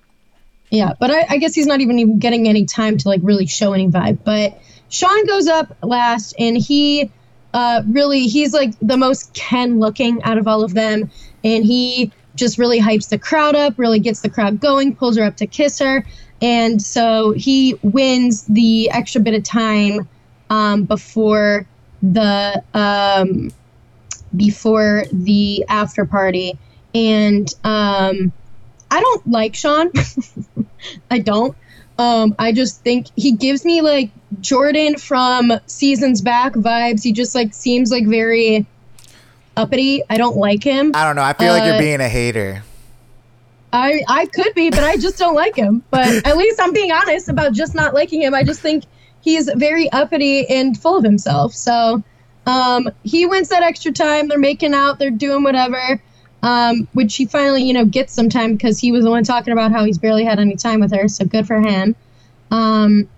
[0.70, 3.46] yeah, but I, I guess he's not even, even getting any time to like really
[3.46, 4.20] show any vibe.
[4.24, 7.12] But Sean goes up last, and he
[7.54, 11.10] uh, really he's like the most Ken looking out of all of them,
[11.44, 15.24] and he just really hypes the crowd up, really gets the crowd going, pulls her
[15.24, 16.06] up to kiss her,
[16.42, 20.08] and so he wins the extra bit of time
[20.50, 21.66] um, before
[22.02, 23.52] the um,
[24.36, 26.58] before the after party,
[26.94, 28.32] and um,
[28.92, 29.92] I don't like Sean.
[31.12, 31.56] I don't.
[31.98, 37.04] Um, I just think he gives me like Jordan from seasons back vibes.
[37.04, 38.66] He just like seems like very
[39.56, 40.04] uppity.
[40.10, 40.92] I don't like him.
[40.94, 41.22] I don't know.
[41.24, 42.64] I feel like you're Uh, being a hater.
[43.72, 45.84] I I could be, but I just don't like him.
[45.90, 48.34] But at least I'm being honest about just not liking him.
[48.34, 48.84] I just think
[49.22, 51.54] he's very uppity and full of himself.
[51.54, 52.04] So
[52.46, 54.28] um, he wins that extra time.
[54.28, 55.00] They're making out.
[55.00, 56.02] They're doing whatever.
[56.44, 59.52] Um, which he finally, you know, gets some time because he was the one talking
[59.52, 61.08] about how he's barely had any time with her.
[61.08, 61.96] So good for him.
[62.52, 63.10] Um,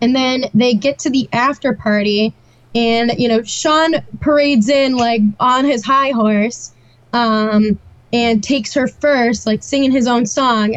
[0.00, 2.34] and then they get to the after party,
[2.74, 6.72] and you know, Sean parades in like on his high horse.
[7.12, 7.78] Um,
[8.12, 10.74] and takes her first, like singing his own song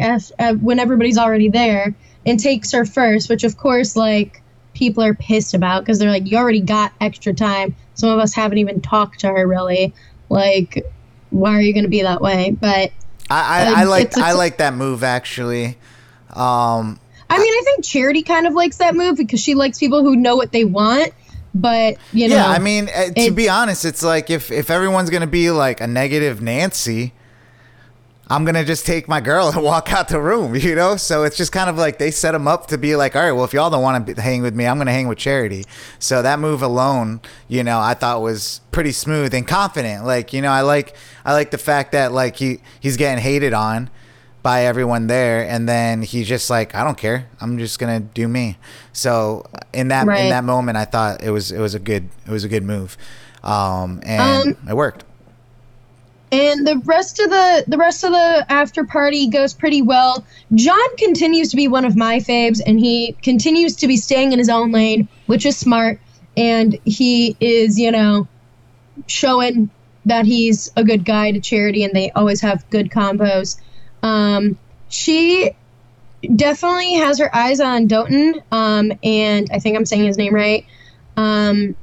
[0.60, 1.94] when everybody's already there,
[2.24, 4.42] and takes her first, which of course, like
[4.76, 7.74] people are pissed about because they're like, you already got extra time.
[7.94, 9.94] Some of us haven't even talked to her really.
[10.28, 10.86] Like,
[11.30, 12.50] why are you going to be that way?
[12.50, 12.92] But
[13.30, 15.78] I, I, I like I like that move actually.
[16.30, 20.02] Um, I mean, I think Charity kind of likes that move because she likes people
[20.02, 21.12] who know what they want.
[21.54, 25.08] But you know, yeah, I mean, uh, to be honest, it's like if if everyone's
[25.08, 27.14] gonna be like a negative Nancy,
[28.28, 30.96] I'm gonna just take my girl and walk out the room, you know.
[30.96, 33.32] So it's just kind of like they set them up to be like, all right,
[33.32, 35.64] well, if y'all don't want to hang with me, I'm gonna hang with Charity.
[35.98, 40.04] So that move alone, you know, I thought was pretty smooth and confident.
[40.04, 43.52] Like, you know, I like I like the fact that like he he's getting hated
[43.52, 43.90] on
[44.42, 48.28] by everyone there and then he's just like i don't care i'm just gonna do
[48.28, 48.56] me
[48.92, 52.30] so in that in that moment i thought it was it was a good it
[52.30, 52.96] was a good move
[53.42, 54.20] um and
[54.56, 55.04] Um, it worked
[56.32, 60.24] and the rest of the the rest of the after party goes pretty well.
[60.54, 64.38] John continues to be one of my faves, and he continues to be staying in
[64.38, 66.00] his own lane, which is smart.
[66.36, 68.28] And he is, you know,
[69.06, 69.70] showing
[70.04, 73.58] that he's a good guy to charity, and they always have good combos.
[74.02, 74.58] Um,
[74.88, 75.52] she
[76.34, 80.66] definitely has her eyes on Dotun, um, and I think I'm saying his name right.
[81.16, 81.76] Um,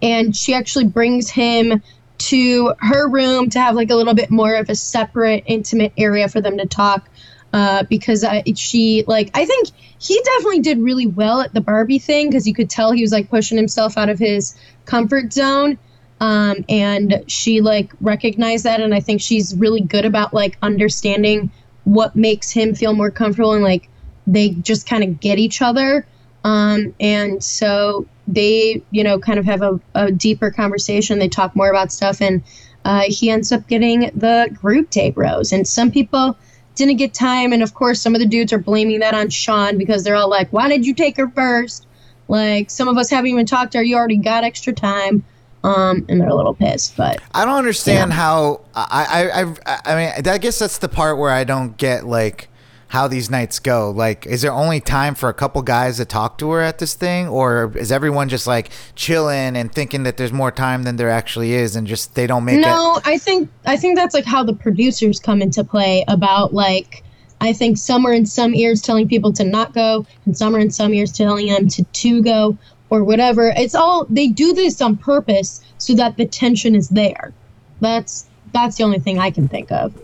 [0.00, 1.82] and she actually brings him
[2.18, 6.28] to her room to have like a little bit more of a separate intimate area
[6.28, 7.08] for them to talk
[7.52, 11.98] uh, because I, she like i think he definitely did really well at the barbie
[11.98, 15.78] thing because you could tell he was like pushing himself out of his comfort zone
[16.20, 21.50] Um, and she like recognized that, and I think she's really good about like understanding
[21.82, 23.88] what makes him feel more comfortable, and like
[24.26, 26.06] they just kind of get each other.
[26.44, 31.18] Um, and so they, you know, kind of have a, a deeper conversation.
[31.18, 32.42] They talk more about stuff, and
[32.84, 35.52] uh, he ends up getting the group date rose.
[35.52, 36.36] And some people
[36.74, 39.78] didn't get time, and of course, some of the dudes are blaming that on Sean
[39.78, 41.86] because they're all like, "Why did you take her first?
[42.28, 43.84] Like, some of us haven't even talked to her.
[43.84, 45.24] You already got extra time."
[45.62, 49.96] Um, and they're a little pissed, but I don't understand how I, I I I
[49.96, 52.50] mean I guess that's the part where I don't get like
[52.94, 53.90] how these nights go.
[53.90, 56.94] Like, is there only time for a couple guys to talk to her at this
[56.94, 61.10] thing, or is everyone just like chilling and thinking that there's more time than there
[61.10, 62.60] actually is, and just they don't make it?
[62.60, 67.02] no, I think I think that's like how the producers come into play about like
[67.40, 70.60] I think some are in some ears telling people to not go, and some are
[70.60, 72.56] in some ears telling them to to go
[72.90, 73.52] or whatever.
[73.56, 77.32] It's all they do this on purpose so that the tension is there.
[77.80, 80.00] That's that's the only thing I can think of.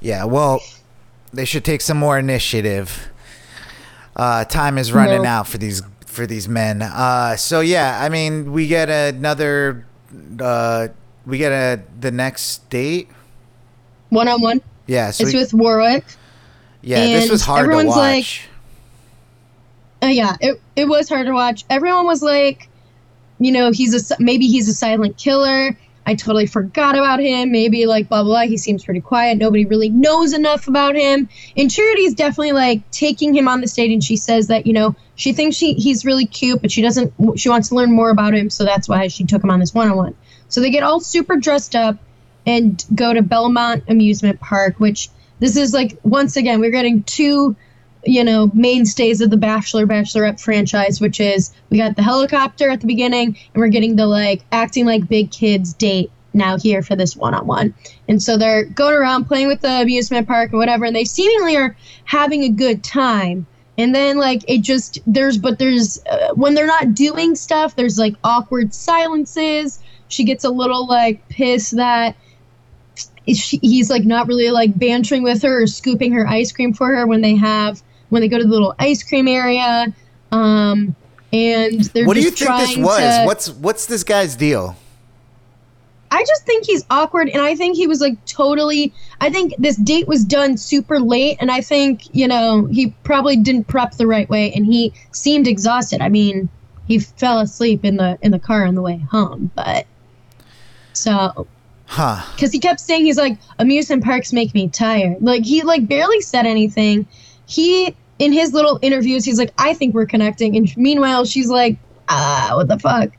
[0.00, 0.60] Yeah, well,
[1.34, 3.08] they should take some more initiative.
[4.16, 5.28] Uh, time is running No.
[5.28, 6.80] out for these for these men.
[6.82, 9.84] Uh, so yeah, I mean, we get another.
[10.40, 10.88] Uh,
[11.26, 13.08] we get a the next date.
[14.10, 14.60] One on one.
[14.86, 16.04] Yeah, so It's we- with Warwick.
[16.82, 17.96] yeah, this was hard to everyone's watch.
[20.02, 21.64] like- Uh, yeah, it, it was hard to watch.
[21.70, 22.68] Everyone was like,
[23.40, 25.76] you know, he's a maybe he's a silent killer.
[26.06, 27.50] I totally forgot about him.
[27.50, 28.32] Maybe like blah blah.
[28.32, 28.46] blah.
[28.46, 29.38] He seems pretty quiet.
[29.38, 31.28] Nobody really knows enough about him.
[31.56, 34.96] And Charity's definitely like taking him on the stage, and she says that you know
[35.14, 37.12] she thinks she he's really cute, but she doesn't.
[37.36, 39.72] She wants to learn more about him, so that's why she took him on this
[39.72, 40.14] one on one.
[40.48, 41.96] So they get all super dressed up
[42.46, 45.08] and go to Belmont Amusement Park, which
[45.40, 47.56] this is like once again we're getting two
[48.06, 52.80] you know mainstays of the bachelor bachelorette franchise which is we got the helicopter at
[52.80, 56.96] the beginning and we're getting the like acting like big kids date now here for
[56.96, 57.74] this one-on-one.
[58.08, 61.56] And so they're going around playing with the amusement park or whatever and they seemingly
[61.56, 63.46] are having a good time.
[63.78, 67.98] And then like it just there's but there's uh, when they're not doing stuff there's
[67.98, 69.80] like awkward silences.
[70.08, 72.16] She gets a little like pissed that
[73.26, 76.94] she, he's like not really like bantering with her or scooping her ice cream for
[76.94, 77.82] her when they have
[78.14, 79.86] when they go to the little ice cream area
[80.32, 80.96] um
[81.32, 83.18] and they're what do you think this was?
[83.18, 84.76] to- What's what's this guy's deal?
[86.10, 89.76] I just think he's awkward and I think he was like totally I think this
[89.76, 94.06] date was done super late and I think, you know, he probably didn't prep the
[94.06, 96.00] right way and he seemed exhausted.
[96.00, 96.48] I mean,
[96.86, 99.86] he fell asleep in the in the car on the way home, but
[100.92, 101.48] so
[101.86, 102.22] Huh?
[102.34, 106.20] because he kept saying he's like amusement parks make me tired like he like barely
[106.22, 107.06] said anything
[107.46, 111.76] he in his little interviews he's like i think we're connecting and meanwhile she's like
[112.08, 113.10] ah what the fuck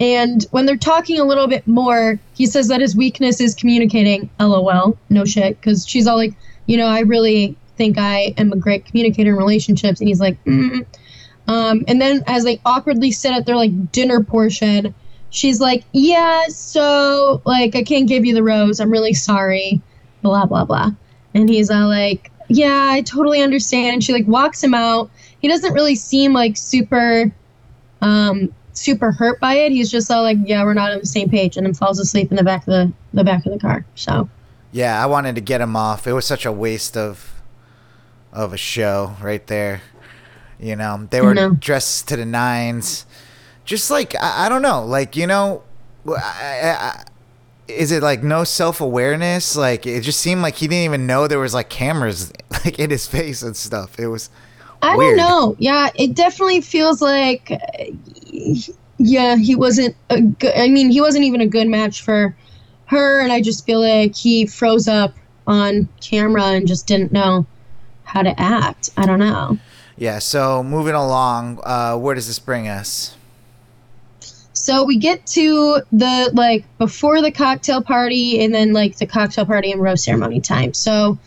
[0.00, 4.28] and when they're talking a little bit more he says that his weakness is communicating
[4.40, 6.34] lol no shit because she's all like
[6.66, 10.42] you know i really think i am a great communicator in relationships and he's like
[10.44, 10.84] mm.
[11.48, 14.94] um, and then as they awkwardly sit at their like dinner portion
[15.34, 18.80] she's like, yeah, so like I can't give you the rose.
[18.80, 19.82] I'm really sorry.
[20.22, 20.92] Blah blah blah.
[21.34, 23.94] And he's all like, yeah, I totally understand.
[23.94, 25.10] And she like walks him out.
[25.40, 27.32] He doesn't really seem like super,
[28.00, 29.72] um, super hurt by it.
[29.72, 32.30] He's just all like, yeah, we're not on the same page, and then falls asleep
[32.30, 33.84] in the back of the the back of the car.
[33.94, 34.28] So
[34.72, 36.06] Yeah, I wanted to get him off.
[36.06, 37.40] It was such a waste of
[38.32, 39.82] of a show right there.
[40.58, 43.06] You know, they were dressed to the nines.
[43.64, 45.62] Just like I, I don't know, like you know,
[46.08, 47.04] I, I, I,
[47.68, 49.56] is it like no self awareness?
[49.56, 52.90] Like it just seemed like he didn't even know there was like cameras like in
[52.90, 53.98] his face and stuff.
[53.98, 54.30] It was
[54.82, 55.16] I Weird.
[55.16, 55.56] don't know.
[55.58, 57.84] Yeah, it definitely feels like, uh,
[58.98, 60.54] yeah, he wasn't a good.
[60.54, 62.36] I mean, he wasn't even a good match for
[62.86, 65.14] her, and I just feel like he froze up
[65.46, 67.46] on camera and just didn't know
[68.04, 68.90] how to act.
[68.96, 69.58] I don't know.
[69.96, 70.18] yeah.
[70.18, 73.16] So moving along, uh, where does this bring us?
[74.64, 79.44] So we get to the like before the cocktail party and then like the cocktail
[79.44, 80.72] party and rose ceremony time.
[80.72, 81.18] So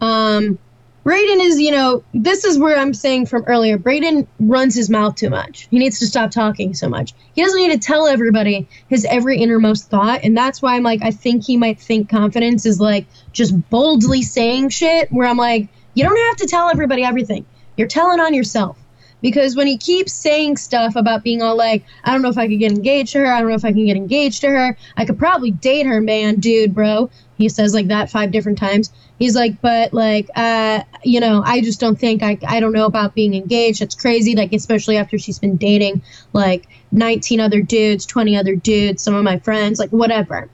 [0.00, 0.58] um
[1.04, 5.14] Brayden is, you know, this is where I'm saying from earlier, Brayden runs his mouth
[5.14, 5.68] too much.
[5.70, 7.12] He needs to stop talking so much.
[7.34, 10.24] He doesn't need to tell everybody his every innermost thought.
[10.24, 14.22] And that's why I'm like, I think he might think confidence is like just boldly
[14.22, 17.44] saying shit where I'm like, you don't have to tell everybody everything.
[17.76, 18.78] You're telling on yourself.
[19.22, 22.48] Because when he keeps saying stuff about being all like, I don't know if I
[22.48, 24.76] could get engaged to her, I don't know if I can get engaged to her,
[24.96, 27.10] I could probably date her, man, dude, bro.
[27.38, 28.92] He says like that five different times.
[29.18, 32.86] He's like, but like, uh, you know, I just don't think I, I don't know
[32.86, 33.82] about being engaged.
[33.82, 36.02] It's crazy, like especially after she's been dating
[36.32, 40.48] like 19 other dudes, 20 other dudes, some of my friends, like whatever.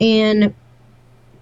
[0.00, 0.54] And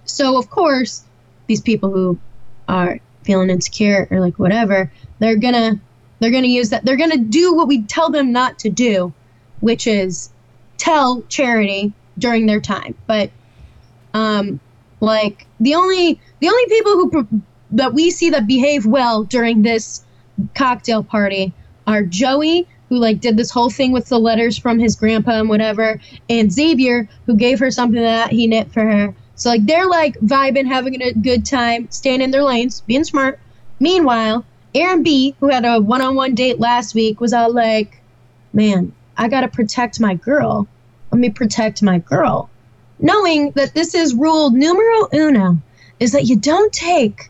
[0.05, 1.03] so of course,
[1.47, 2.19] these people who
[2.67, 5.79] are feeling insecure or like whatever, they're gonna
[6.19, 6.85] they're gonna use that.
[6.85, 9.13] They're gonna do what we tell them not to do,
[9.59, 10.29] which is
[10.77, 12.95] tell charity during their time.
[13.07, 13.31] But
[14.13, 14.59] um,
[14.99, 17.27] like the only the only people who
[17.71, 20.03] that we see that behave well during this
[20.55, 21.53] cocktail party
[21.87, 25.49] are Joey, who like did this whole thing with the letters from his grandpa and
[25.49, 25.99] whatever,
[26.29, 29.13] and Xavier, who gave her something that he knit for her.
[29.35, 33.39] So like they're like vibing, having a good time, staying in their lanes, being smart.
[33.79, 38.01] Meanwhile, Aaron B, who had a one-on-one date last week, was all like,
[38.53, 40.67] "Man, I gotta protect my girl.
[41.11, 42.49] Let me protect my girl."
[42.99, 45.57] Knowing that this is rule numero uno,
[45.99, 47.29] is that you don't take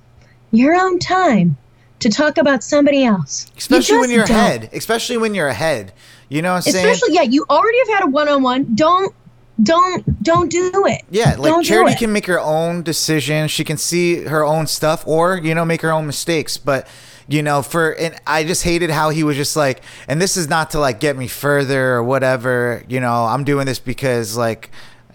[0.51, 1.57] your own time
[1.99, 3.47] to talk about somebody else.
[3.47, 4.37] You Especially when you're don't.
[4.37, 4.69] ahead.
[4.73, 5.93] Especially when you're ahead.
[6.29, 6.85] You know what I'm saying?
[6.85, 8.75] Especially, yeah, you already have had a one-on-one.
[8.75, 9.13] Don't,
[9.61, 11.01] don't, don't do it.
[11.09, 13.47] Yeah, like Don't Charity can make her own decision.
[13.47, 16.57] She can see her own stuff, or you know, make her own mistakes.
[16.57, 16.87] But
[17.27, 20.49] you know, for and I just hated how he was just like, and this is
[20.49, 22.83] not to like get me further or whatever.
[22.87, 24.71] You know, I'm doing this because like,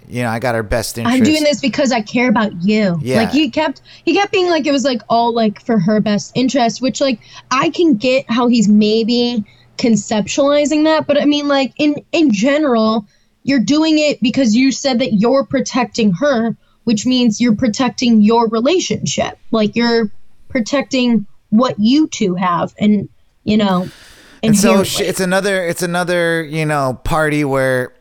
[0.08, 1.16] you know, I got her best interest.
[1.16, 2.98] I'm doing this because I care about you.
[3.02, 3.18] Yeah.
[3.18, 6.32] Like he kept he kept being like it was like all like for her best
[6.34, 9.44] interest, which like I can get how he's maybe
[9.76, 13.06] conceptualizing that, but I mean like in in general,
[13.44, 18.48] you're doing it because you said that you're protecting her, which means you're protecting your
[18.48, 19.38] relationship.
[19.50, 20.10] Like you're
[20.48, 23.08] protecting what you two have and
[23.44, 23.88] you know
[24.42, 27.92] And so she, it's another, it's another, you know, party where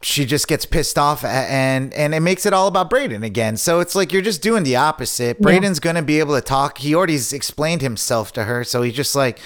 [0.00, 3.56] she just gets pissed off and and it makes it all about Brayden again.
[3.56, 5.40] So it's like you're just doing the opposite.
[5.42, 6.78] Brayden's gonna be able to talk.
[6.78, 9.38] He already's explained himself to her, so he's just like,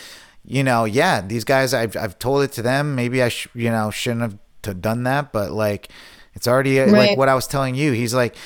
[0.44, 1.74] you know, yeah, these guys.
[1.74, 2.94] I've I've told it to them.
[2.94, 5.88] Maybe I sh- you know shouldn't have done that, but like
[6.34, 7.92] it's already uh, like what I was telling you.
[7.92, 8.36] He's like.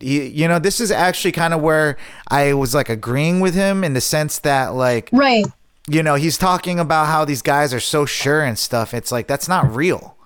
[0.00, 1.96] You, you know, this is actually kind of where
[2.28, 5.44] I was like agreeing with him in the sense that, like, right.
[5.88, 8.94] you know, he's talking about how these guys are so sure and stuff.
[8.94, 10.16] It's like that's not real.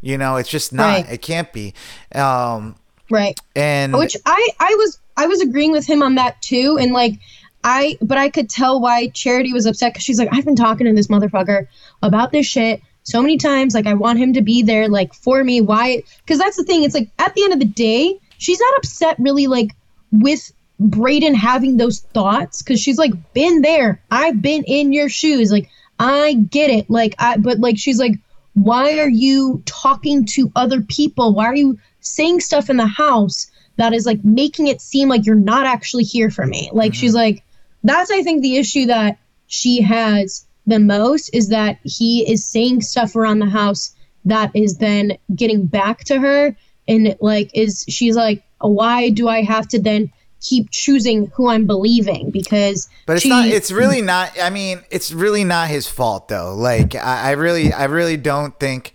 [0.00, 1.04] You know, it's just not.
[1.04, 1.12] Right.
[1.12, 1.74] It can't be.
[2.14, 2.76] Um,
[3.10, 3.38] Right.
[3.56, 7.18] and which I I was I was agreeing with him on that too, and like
[7.64, 10.86] I but I could tell why Charity was upset because she's like I've been talking
[10.86, 11.66] to this motherfucker
[12.02, 13.74] about this shit so many times.
[13.74, 15.60] Like I want him to be there, like for me.
[15.60, 16.02] Why?
[16.24, 16.84] Because that's the thing.
[16.84, 19.76] It's like at the end of the day, she's not upset really like
[20.10, 24.02] with Brayden having those thoughts because she's like been there.
[24.10, 25.52] I've been in your shoes.
[25.52, 26.90] Like I get it.
[26.90, 28.18] Like I but like she's like
[28.54, 31.34] why are you talking to other people?
[31.34, 35.26] Why are you saying stuff in the house that is like making it seem like
[35.26, 36.70] you're not actually here for me?
[36.72, 37.36] Like she's mm-hmm.
[37.36, 37.44] like
[37.84, 42.80] that's I think the issue that she has the most is that he is saying
[42.80, 46.56] stuff around the house that is then getting back to her
[46.90, 51.66] and like is she's like why do I have to then keep choosing who I'm
[51.66, 53.46] believing because but it's she- not.
[53.46, 54.30] It's really not.
[54.42, 56.54] I mean, it's really not his fault though.
[56.54, 58.94] Like, I, I really, I really don't think.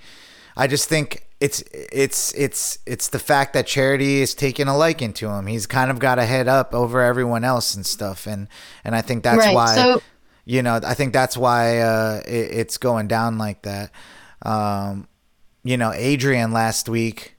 [0.58, 5.14] I just think it's it's it's it's the fact that Charity is taking a liking
[5.14, 5.46] to him.
[5.48, 8.48] He's kind of got a head up over everyone else and stuff, and
[8.84, 9.76] and I think that's Right, why.
[9.76, 10.02] so-
[10.46, 13.92] you know, I think that's why uh, it, it's going down like that.
[14.44, 15.08] Um,
[15.64, 17.35] you know, Adrian last week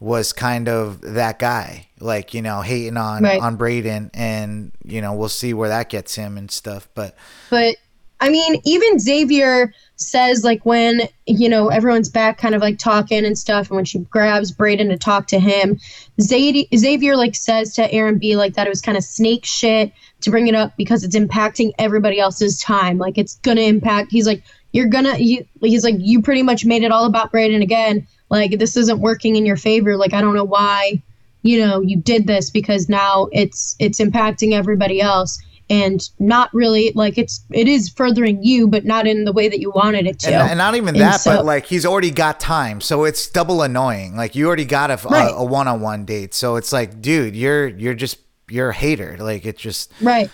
[0.00, 3.40] was kind of that guy, like you know, hating on Right.
[3.40, 6.88] on Brayden, and you know, we'll see where that gets him and stuff.
[6.94, 7.16] But
[7.50, 7.76] But
[8.20, 13.24] I mean, even Xavier says like when you know everyone's back, kind of like talking
[13.24, 15.78] and stuff, and when she grabs Brayden to talk to him,
[16.20, 20.30] Xavier like says to Aaron B like that it was kind of snake shit to
[20.30, 22.98] bring it up because it's impacting everybody else's time.
[22.98, 24.10] Like it's gonna impact.
[24.10, 25.16] He's like, you're gonna.
[25.18, 28.06] You, he's like, you pretty much made it all about Brayden again.
[28.30, 29.96] Like this isn't working in your favor.
[29.96, 31.02] Like I don't know why
[31.42, 36.92] you know you did this because now it's it's impacting everybody else and not really
[36.94, 40.18] like it's it is furthering you but not in the way that you wanted it
[40.18, 43.28] to and, and not even that, so- but like he's already got time, so it's
[43.28, 44.16] double annoying.
[44.16, 45.30] Like you already got a, Right.
[45.30, 48.18] a, a one-on-one date, so it's like, dude, you're you're just
[48.50, 49.16] you're a hater.
[49.20, 50.30] Like it just right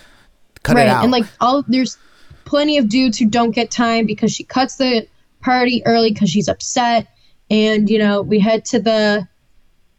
[0.63, 1.03] cut right it out.
[1.03, 1.97] and like all there's
[2.45, 5.05] plenty of dudes who don't get time because she cuts the
[5.41, 7.07] party early because she's upset
[7.49, 9.27] and you know we head to the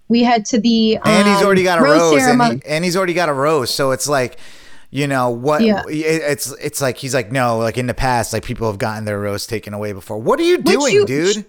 [0.09, 2.97] we head to the and he's um, already got a rose and, he, and he's
[2.97, 3.75] already got a rose.
[3.75, 4.39] So it's like,
[4.91, 5.63] You know what?
[5.63, 5.83] Yeah.
[5.89, 9.05] it- It's it's like he's like no, like in the past, like people have gotten
[9.05, 10.19] their rose taken away before.
[10.19, 11.45] What are you doing, you- dude?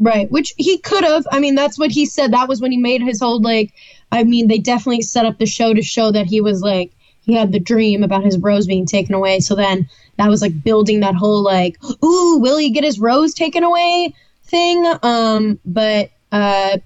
[0.00, 1.24] Right, which he could have.
[1.30, 2.32] I mean, that's what he said.
[2.32, 3.72] That was when he made his whole like.
[4.10, 7.34] I mean, they definitely set up the show to show that he was like he
[7.34, 9.38] had the dream about his rose being taken away.
[9.40, 13.34] So then that was like building that whole like, ooh, will he get his rose
[13.34, 14.14] taken away
[14.44, 14.84] thing?
[15.02, 16.78] Um, but uh,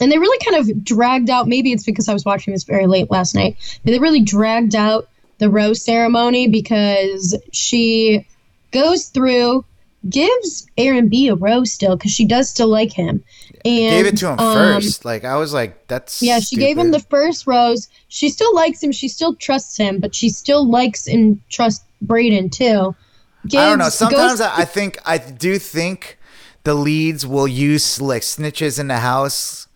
[0.00, 1.48] and they really kind of dragged out.
[1.48, 3.56] Maybe it's because I was watching this very late last night.
[3.84, 5.08] But they really dragged out
[5.38, 8.26] the rose ceremony because she
[8.72, 9.64] goes through
[10.08, 13.24] gives Aaron B a rose still because she does still like him.
[13.64, 15.04] And Gave it to him um, first.
[15.04, 17.88] Like I was like, that's Yeah, she gave him the first rose.
[18.08, 18.92] She still likes him.
[18.92, 22.94] She still trusts him, but she still likes and trusts Braden too.
[23.46, 23.88] I don't know.
[23.88, 26.18] Sometimes goes- I think I do think
[26.64, 29.68] the leads will use like snitches in the house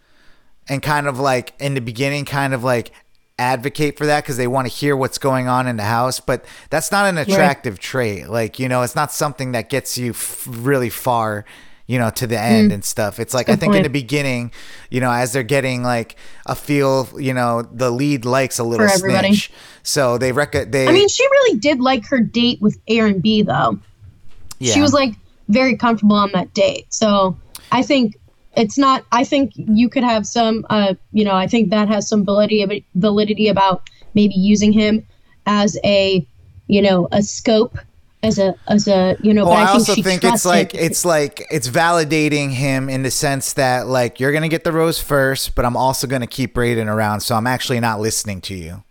[0.68, 2.90] and kind of like in the beginning, kind of like
[3.38, 6.18] advocate for that because they want to hear what's going on in the house.
[6.20, 8.28] But that's not an attractive trait.
[8.28, 11.44] Like you know, it's not something that gets you f- really far.
[11.90, 13.18] You know, to the end and stuff.
[13.18, 13.54] It's like I Mm.
[13.54, 14.52] Good think in the beginning,
[14.90, 18.86] you know, as they're getting like a feel, you know, the lead likes a little
[18.90, 19.50] snitch,
[19.82, 20.86] so they rec- they.
[20.86, 23.78] I mean, she really did like her date with Aaron B though.
[24.58, 24.74] yeah.
[24.74, 25.14] She was like
[25.48, 26.92] very comfortable on that date.
[26.92, 27.36] So
[27.72, 28.16] I think
[28.54, 29.04] it's not.
[29.12, 30.66] I think you could have some.
[30.70, 35.06] Uh, you know, I think that has some validity validity about maybe using him
[35.46, 36.26] as a,
[36.66, 37.78] you know, a scope
[38.22, 39.44] as a as a you know.
[39.44, 40.80] Well, but I, I, also think it's like him.
[40.82, 45.00] it's like it's validating him in the sense that like you're gonna get the rose
[45.00, 48.82] first, but I'm also gonna keep Brayden around, so I'm actually not listening to you.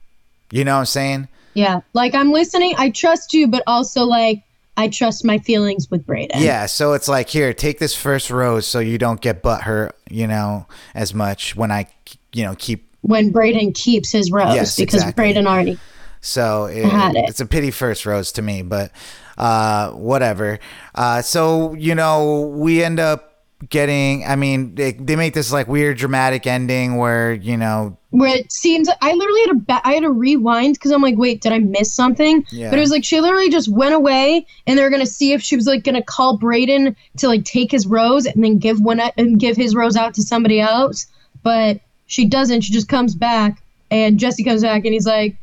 [0.52, 1.28] You know what I'm saying?
[1.54, 2.76] Yeah, like I'm listening.
[2.78, 4.44] I trust you, but also like
[4.78, 6.36] I trust my feelings with Brayden.
[6.36, 6.68] Yeah.
[6.68, 10.28] So it's like here, take this first rose, so you don't get butt hurt, you
[10.28, 11.88] know, as much when I,
[12.32, 12.88] you know, keep.
[13.02, 15.34] When Brayden keeps his rose Yes, because exactly.
[15.34, 15.80] Brayden already.
[16.22, 17.26] So it, had it.
[17.28, 18.92] it's a pity first rose to me, but
[19.38, 20.60] uh, whatever.
[20.94, 24.26] Uh, so you know, we end up getting.
[24.26, 28.52] I mean, they, they make this like weird dramatic ending where you know Where it
[28.52, 31.52] seems I literally had to ba- I had to rewind because I'm like, wait, did
[31.52, 32.46] I miss something?
[32.52, 32.72] Yeah.
[32.72, 35.56] But it was like she literally just went away, and they're gonna see if she
[35.56, 39.14] was like gonna call Brayden to like take his rose and then give one out-
[39.18, 41.06] and give his rose out to somebody else.
[41.44, 42.62] But she doesn't.
[42.62, 43.62] She just comes back,
[43.92, 45.36] and Jesse comes back, and he's like,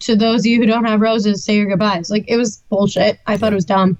[0.00, 2.10] to those of you who don't have roses, say your goodbyes.
[2.10, 3.20] Like it was bullshit.
[3.28, 3.96] I thought it was dumb.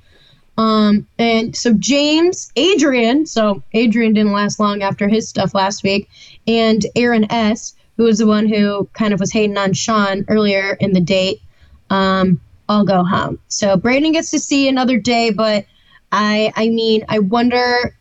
[0.56, 6.08] Um, and so James, Adrian, so Adrian didn't last long after his stuff last week,
[6.48, 10.78] and Aaron S, who was the one who kind of was hating on Sean earlier
[10.80, 11.42] in the date,
[11.90, 13.40] um, all go home.
[13.48, 15.66] So Brayden gets to see another day, but
[16.12, 17.96] I, I mean, I wonder,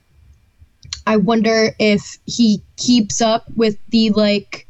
[1.08, 4.68] I wonder if he keeps up with the like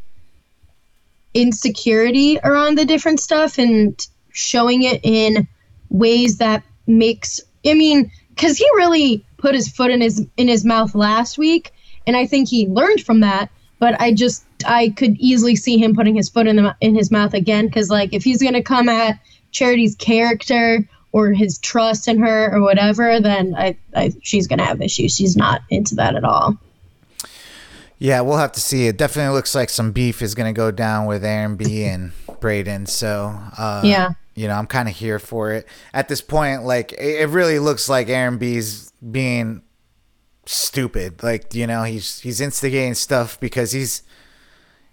[1.34, 5.46] insecurity around the different stuff and showing it in
[5.90, 10.66] ways that makes I mean cuz he really put his foot in his in his
[10.66, 11.72] mouth last week
[12.08, 15.96] and I think he learned from that but I just I could easily see him
[15.96, 18.64] putting his foot in the in his mouth again cuz like if he's going to
[18.64, 19.20] come at
[19.52, 24.66] Charity's character or his trust in her or whatever then I, I she's going to
[24.66, 26.58] have issues she's not into that at all
[28.00, 28.86] Yeah, we'll have to see.
[28.88, 32.12] It definitely looks like some beef is going to go down with Aaron B and
[32.28, 32.88] Brayden.
[32.88, 34.12] So, uh, Yeah.
[34.36, 35.66] you know, I'm kind of here for it.
[35.96, 39.64] At this point, like, it, it really looks like Aaron B's being
[40.46, 41.24] stupid.
[41.24, 44.04] Like, you know, he's he's instigating stuff because he's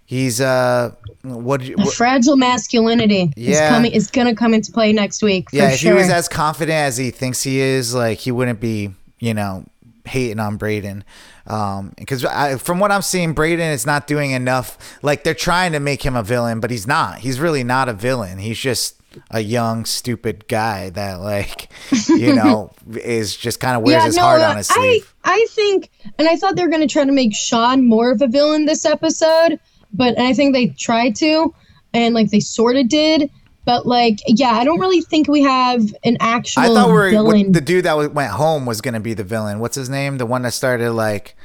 [0.05, 0.91] he's uh
[1.23, 1.61] what,
[1.93, 3.69] fragile masculinity is Yeah.
[3.69, 5.93] coming is going to come into play next week for yeah, if sure.
[5.93, 9.65] he was as confident as he thinks he is, like he wouldn't be, you know,
[10.05, 11.01] hating on Brayden.
[11.47, 14.77] Um, because I, from what I'm seeing, Brayden is not doing enough.
[15.01, 17.19] Like they're trying to make him a villain, but he's not.
[17.19, 18.37] He's really not a villain.
[18.37, 18.95] He's just
[19.31, 21.69] a young, stupid guy that, like,
[22.09, 25.13] you know, is just kind of wears his heart on his sleeve.
[25.23, 25.33] I.
[25.41, 25.89] I think,
[26.19, 28.65] and I thought they were going to try to make Sean more of a villain
[28.65, 29.59] this episode,
[29.93, 31.53] but I think they tried to,
[31.93, 33.29] and like they sort of did,
[33.65, 37.09] but like, yeah, I don't really think we have an actual I thought we were
[37.09, 37.51] villain.
[37.51, 39.59] the dude that went home was gonna be the villain.
[39.59, 40.17] What's his name?
[40.17, 41.35] The one that started like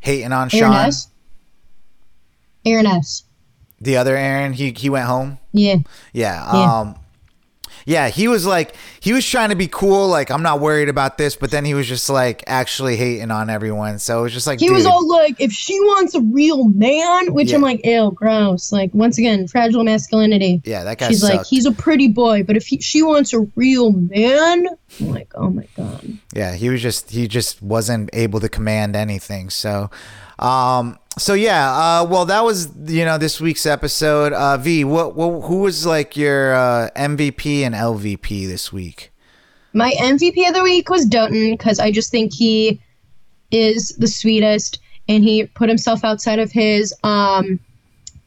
[0.00, 0.72] hating on Aaron Sean.
[0.74, 1.08] S.
[2.64, 3.24] Aaron S.
[3.80, 5.38] The other Aaron, he he went home.
[5.52, 5.76] Yeah.
[6.12, 6.52] Yeah.
[6.52, 6.80] Yeah.
[6.80, 6.96] Um
[7.90, 11.18] yeah, he was like he was trying to be cool, like I'm not worried about
[11.18, 13.98] this, but then he was just like actually hating on everyone.
[13.98, 16.68] So it was just like He dude, was all like, if she wants a real
[16.68, 17.56] man, which Yeah.
[17.56, 18.70] I'm like, ew, gross.
[18.70, 20.62] Like, once again, fragile masculinity.
[20.64, 23.40] Yeah, that guy She's like, he's a pretty boy, but if he, she wants a
[23.56, 24.68] real man,
[25.00, 26.06] I'm like, oh my god.
[26.32, 29.50] Yeah, he was just he just wasn't able to command anything.
[29.50, 29.90] So
[30.38, 34.32] um so yeah, uh, well, that was you know this week's episode.
[34.32, 39.12] Uh, v, what, what who was like your uh, MVP and LVP this week?
[39.72, 42.80] My MVP of the week was Dotun because I just think he
[43.50, 47.58] is the sweetest and he put himself outside of his um,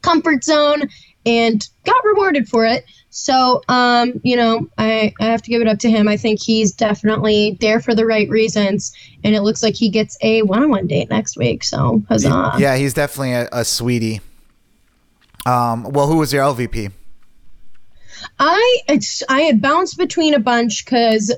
[0.02, 0.88] comfort zone
[1.26, 2.84] and got rewarded for it.
[3.10, 6.08] So, um, you know, I, I have to give it up to him.
[6.08, 8.92] I think he's definitely there for the right reasons.
[9.22, 11.62] And it looks like he gets a one on one date next week.
[11.62, 12.54] So, huzzah.
[12.58, 14.20] Yeah, he's definitely a, a sweetie.
[15.46, 16.90] Um, well, who was your LVP?
[18.38, 21.34] I it's I had bounced between a bunch because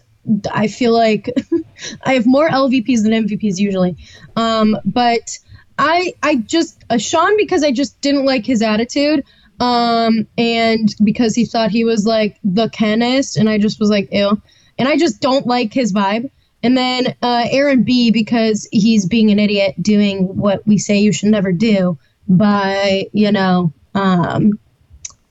[0.50, 1.30] I feel like
[2.02, 3.96] I have more LVPs than MVPs usually.
[4.34, 5.38] Um, but
[5.78, 9.24] I I just uh, Sean because I just didn't like his attitude.
[9.60, 14.08] Um, and because he thought he was like the Kenist, and I just was like,
[14.12, 14.40] ew.
[14.78, 16.30] And I just don't like his vibe.
[16.62, 21.12] And then uh, Aaron B because he's being an idiot doing what we say you
[21.12, 21.98] should never do
[22.28, 24.58] by you know um,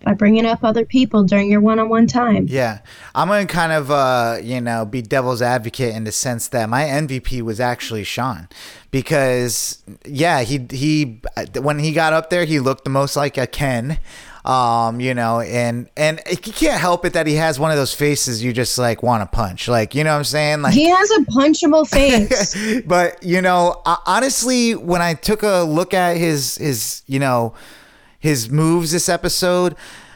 [0.05, 2.45] by bringing up other people during your one-on-one time.
[2.47, 2.79] Yeah,
[3.13, 6.83] I'm gonna kind of uh, you know be devil's advocate in the sense that my
[6.83, 8.47] MVP was actually Sean,
[8.91, 11.21] because yeah, he he
[11.59, 13.99] when he got up there, he looked the most like a Ken.
[14.45, 17.95] Um, you know, and and you can't help it that he has one of those
[17.95, 20.87] faces you just like want to punch, like you know what I'm saying, like He
[20.87, 22.83] has a punchable face.
[22.85, 27.55] but you know, honestly, when I took a look at his his you know
[28.25, 29.75] his moves this episode,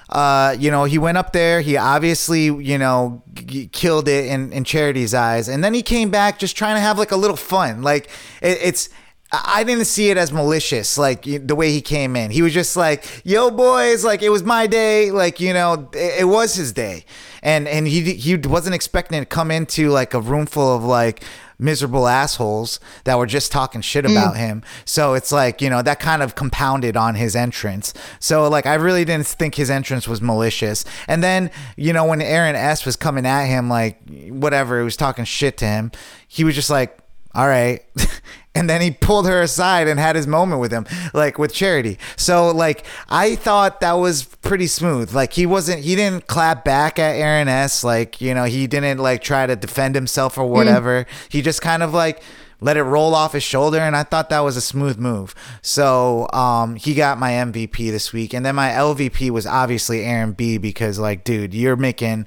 [0.09, 1.61] uh, you know, he went up there.
[1.61, 6.09] He obviously, you know, g- killed it in, in Charity's eyes, and then he came
[6.09, 7.81] back just trying to have like a little fun.
[7.83, 8.09] Like
[8.41, 8.89] it, it's.
[9.31, 12.31] I didn't see it as malicious, like the way he came in.
[12.31, 16.21] He was just like, "Yo, boys, like it was my day, like you know, it,
[16.21, 17.05] it was his day,"
[17.43, 21.23] and and he he wasn't expecting to come into like a room full of like
[21.59, 24.11] miserable assholes that were just talking shit mm.
[24.11, 24.63] about him.
[24.85, 27.93] So it's like, you know, that kind of compounded on his entrance.
[28.19, 30.85] So like I really didn't think his entrance was malicious.
[31.07, 33.99] And then, you know, when Aaron S was coming at him like
[34.29, 35.91] whatever, he was talking shit to him,
[36.27, 36.98] he was just like,
[37.33, 37.81] "All right."
[38.55, 41.99] And then he pulled her aside and had his moment with him, like with Charity.
[42.17, 45.13] So, like, I thought that was pretty smooth.
[45.13, 47.83] Like, he wasn't, he didn't clap back at Aaron S.
[47.83, 51.05] Like, you know, he didn't like try to defend himself or whatever.
[51.29, 52.21] He just kind of like
[52.59, 53.79] let it roll off his shoulder.
[53.79, 55.35] And I thought that was a smooth move.
[55.61, 58.33] So, um, he got my MVP this week.
[58.33, 62.25] And then my LVP was obviously Aaron B because, like, dude, you're making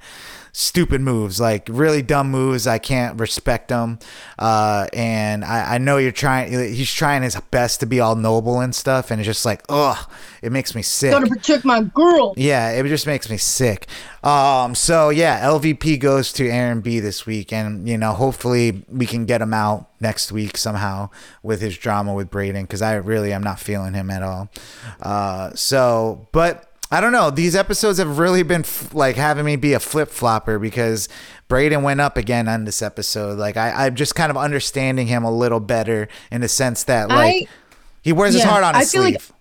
[0.52, 2.66] stupid moves, like really dumb moves.
[2.66, 3.98] I can't respect them.
[4.38, 8.60] Uh, and I, I know you're trying, he's trying his best to be all noble
[8.60, 9.10] and stuff.
[9.10, 10.10] And it's just like, ugh,
[10.42, 11.12] it makes me sick.
[11.12, 12.34] Gotta protect my girl.
[12.36, 13.86] Yeah, it just makes me sick.
[14.22, 19.06] Um, so yeah, LVP goes to Aaron B this week, and you know, hopefully we
[19.06, 21.10] can get him out next week somehow
[21.42, 24.48] with his drama with Brayden, because I really am not feeling him at all.
[25.00, 27.30] Uh, so, but I don't know.
[27.30, 31.08] These episodes have really been f- like having me be a flip flopper because
[31.48, 33.38] Brayden went up again on this episode.
[33.38, 37.08] Like I, I'm just kind of understanding him a little better in the sense that
[37.08, 37.46] like I-
[38.02, 39.14] he wears his heart on I his feel sleeve.
[39.14, 39.38] like-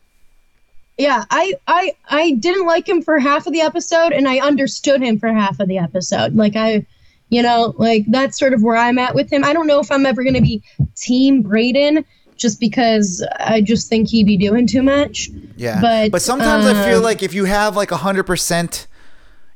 [0.98, 5.02] Yeah, I, I I didn't like him for half of the episode and I understood
[5.02, 6.36] him for half of the episode.
[6.36, 6.86] Like I
[7.30, 9.44] you know, like that's sort of where I'm at with him.
[9.44, 10.62] I don't know if I'm ever gonna be
[10.96, 12.06] team Brayden
[12.42, 15.30] just because I just think he'd be doing too much.
[15.56, 15.80] Yeah.
[15.80, 18.88] But, but sometimes I feel um, like if you have like a hundred percent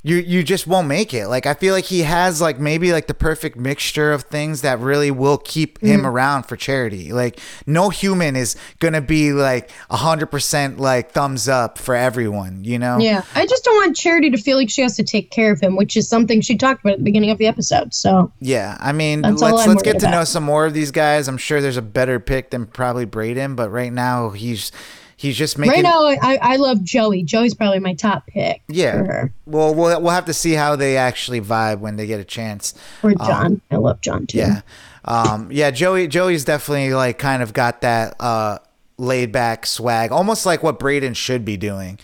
[0.06, 1.26] you you just won't make it.
[1.26, 4.78] Like I feel like he has like maybe like the perfect mixture of things that
[4.78, 6.06] really will keep him Mm-hmm.
[6.06, 7.12] around for charity.
[7.12, 12.62] Like no human is gonna be like a hundred percent like thumbs up for everyone,
[12.62, 12.98] you know?
[12.98, 13.22] Yeah.
[13.34, 15.74] I just don't want Charity to feel like she has to take care of him,
[15.74, 17.92] which is something she talked about at the beginning of the episode.
[17.92, 21.26] So Yeah, I mean, let's let's get to know some more of these guys.
[21.26, 24.70] I'm sure there's a better pick than probably Brayden, but right now he's
[25.16, 27.22] he's just making right now I, I love Joey.
[27.22, 28.62] Joey's probably my top pick.
[28.68, 29.26] yeah.
[29.46, 32.74] Well, we'll we'll have to see how they actually vibe when they get a chance.
[33.02, 33.60] Or John.
[33.70, 34.42] I love John too.
[34.42, 34.60] Um, Yeah.
[35.04, 38.58] Um, yeah, Joey Joey's definitely like kind of got that uh
[38.98, 41.98] laid back swag, almost like what Brayden should be doing.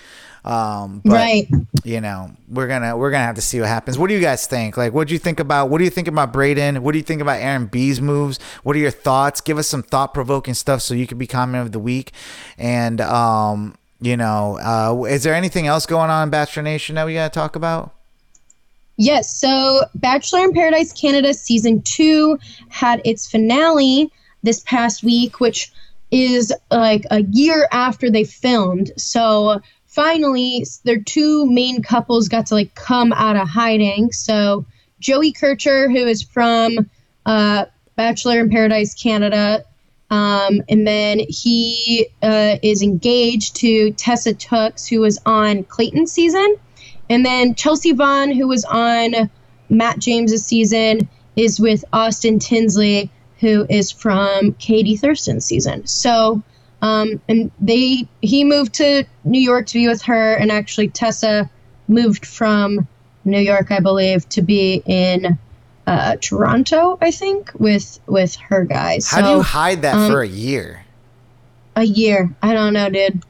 [0.44, 1.48] Um but Right.
[1.84, 3.96] you know, we're gonna we're gonna have to see what happens.
[3.96, 4.76] What do you guys think?
[4.76, 6.80] Like what do you think about what do you think about Brayden?
[6.80, 8.38] What do you think about Aaron B's moves?
[8.64, 9.40] What are your thoughts?
[9.40, 12.10] Give us some thought provoking stuff so you could be comment of the week.
[12.58, 17.06] And um, you know, uh is there anything else going on in Bachelor Nation that
[17.06, 17.94] we gotta talk about?
[18.96, 19.40] Yes.
[19.40, 22.38] So Bachelor in Paradise Canada season two
[22.68, 24.10] had its finale
[24.42, 25.72] this past week, which
[26.10, 28.90] is like a year after they filmed.
[28.96, 29.60] So
[29.94, 34.12] finally, their two main couples got to like come out of hiding.
[34.12, 34.64] So
[35.00, 36.90] Joey Kircher, who is from
[37.24, 37.66] uh,
[37.96, 39.64] Bachelor in Paradise Canada,
[40.12, 46.56] Um, and then he uh, is engaged to Tessa Tookes, who was on Clayton's season.
[47.08, 49.30] And then Chelsea Vaughn, who was on
[49.70, 55.86] Matt James's season, is with Austin Tinsley, who is from Katie Thurston's season.
[55.86, 56.42] So,
[56.82, 61.48] um, and they he moved to New York to be with her, and actually Tessa
[61.88, 62.86] moved from
[63.24, 65.38] New York, I believe, to be in
[65.86, 69.08] uh, Toronto, I think, with with her guys.
[69.08, 70.84] How do you hide that um, for a year?
[71.76, 72.34] a year?
[72.42, 73.24] I don't know, dude.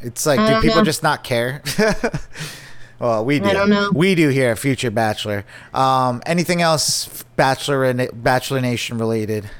[0.00, 0.84] It's like, I do people know.
[0.84, 1.62] just not care?
[2.98, 3.46] well, we do.
[3.46, 3.90] I don't know.
[3.94, 5.44] We do here at Future Bachelor.
[5.74, 9.50] Um, anything else Bachelor and Bachelor Nation related?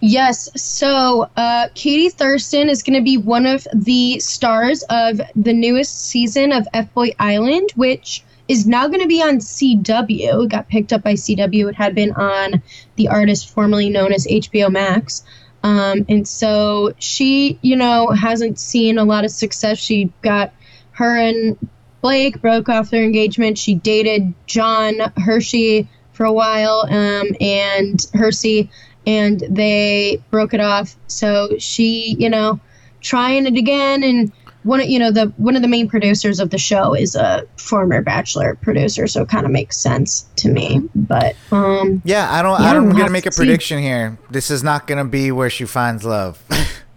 [0.00, 0.48] Yes.
[0.56, 6.06] So, uh, Katie Thurston is going to be one of the stars of the newest
[6.06, 10.44] season of FBoy Island, which is now going to be on CW.
[10.44, 11.68] It got picked up by CW.
[11.68, 12.62] It had been on
[12.96, 15.22] the artist formerly known as HBO Max.
[15.62, 19.78] Um, and so she, you know, hasn't seen a lot of success.
[19.78, 20.52] She got
[20.92, 21.58] her and
[22.00, 23.58] Blake broke off their engagement.
[23.58, 28.70] She dated John Hershey for a while, um, and Hersey,
[29.10, 30.96] and they broke it off.
[31.08, 32.60] So she, you know,
[33.00, 34.30] trying it again, and
[34.62, 37.44] one, of you know, the one of the main producers of the show is a
[37.56, 40.82] former Bachelor producer, so it kind of makes sense to me.
[40.94, 42.60] But um, Yeah, I don't.
[42.60, 43.40] Yeah, I I'm gonna make a to see.
[43.40, 44.16] prediction here.
[44.30, 46.40] This is not gonna be where she finds love.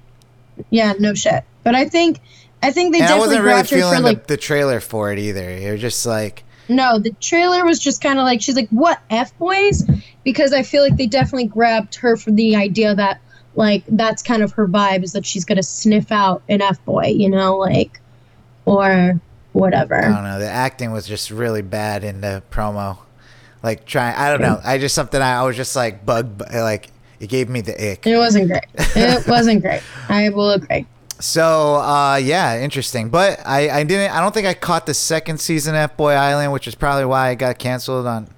[0.70, 1.44] yeah, no shit.
[1.64, 2.20] But I think,
[2.62, 5.12] I think they and I definitely wasn't really feeling for the, like the trailer for
[5.12, 5.50] it either.
[5.50, 9.02] It was just like, No, the trailer was just kind of like she's like, "What
[9.10, 9.84] f boys?"
[10.24, 13.20] Because I feel like they definitely grabbed her for the idea that
[13.56, 17.08] like that's kind of her vibe is that she's gonna sniff out an f boy,
[17.08, 18.00] you know, like
[18.66, 19.20] or
[19.52, 19.96] whatever.
[19.96, 20.40] I don't know.
[20.40, 22.98] The acting was just really bad in the promo.
[23.62, 24.16] Like trying.
[24.16, 24.60] I don't know.
[24.64, 25.22] I just something.
[25.22, 26.42] I, I was just like bug.
[26.54, 26.90] Like
[27.20, 28.06] it gave me the ick.
[28.06, 28.66] It wasn't great.
[28.76, 29.82] It wasn't great.
[30.10, 30.86] I will agree.
[31.20, 33.10] So uh, yeah, interesting.
[33.10, 34.12] But I, I didn't.
[34.16, 37.30] I don't think I caught the second season of FBoy Island, which is probably why
[37.32, 38.30] it got canceled on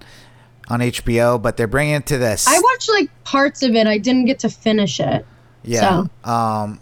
[0.69, 1.41] on HBO.
[1.41, 2.47] But they're bringing it to this.
[2.47, 3.87] I watched like parts of it.
[3.87, 5.25] I didn't get to finish it.
[5.63, 6.03] yeah.
[6.23, 6.79] Um,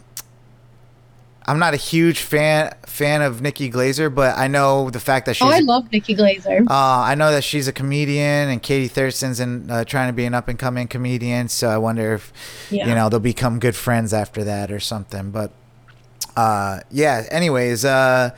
[1.46, 5.36] I'm not a huge fan fan of Nikki Glazer, but I know the fact that
[5.36, 5.46] she's.
[5.46, 6.62] Oh, I love Nikki Glazer.
[6.70, 10.24] uh, I know that she's a comedian, and Katie Thurston's in, uh, trying to be
[10.24, 11.50] an up and coming comedian.
[11.50, 12.32] So I wonder if
[12.72, 12.88] Yeah.
[12.88, 15.32] you know they'll become good friends after that or something.
[15.32, 15.52] But
[16.36, 17.26] uh, yeah.
[17.30, 18.36] Anyways, uh,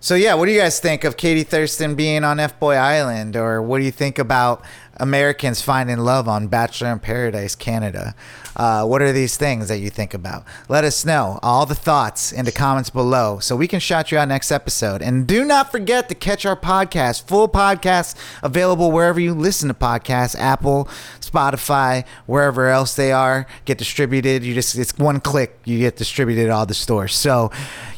[0.00, 3.62] so yeah, what do you guys think of Katie Thurston being on FBoy Island, or
[3.62, 4.64] what do you think about
[5.02, 8.14] Americans finding love on Bachelor in Paradise Canada?
[8.54, 10.44] Uh, what are these things that you think about?
[10.68, 14.18] Let us know all the thoughts in the comments below so we can shout you
[14.18, 15.02] out next episode.
[15.02, 19.74] And do not forget to catch our podcast, full podcast available wherever you listen to
[19.74, 20.88] podcasts, Apple,
[21.20, 24.44] Spotify, wherever else they are, get distributed.
[24.44, 27.14] You just it's one click, you get distributed all the stores.
[27.16, 27.50] So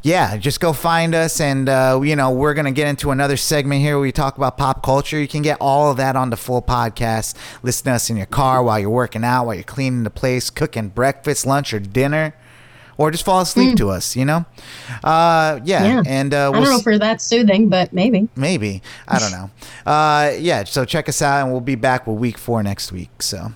[0.03, 3.83] yeah, just go find us and uh, you know, we're gonna get into another segment
[3.83, 5.21] here where we talk about pop culture.
[5.21, 6.94] You can get all of that on the full podcast.
[7.01, 10.51] Listen to us in your car while you're working out, while you're cleaning the place,
[10.51, 12.35] cooking breakfast, lunch, or dinner.
[12.97, 14.45] Or just fall asleep to us, you know?
[15.03, 15.85] Uh, yeah.
[15.85, 16.03] Yeah.
[16.07, 18.29] and uh, I we'll don't know if we're that soothing, but maybe.
[18.37, 18.83] Maybe.
[19.09, 19.51] I don't know.
[19.85, 23.21] Uh, yeah, so check us out, and we'll be back with week four next week.
[23.21, 23.53] So,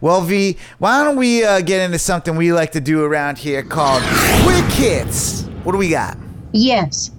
[0.00, 3.62] well, V, why don't we uh, get into something we like to do around here
[3.62, 4.02] called
[4.42, 5.42] Quick Hits?
[5.64, 6.16] What do we got?
[6.52, 7.10] Yes.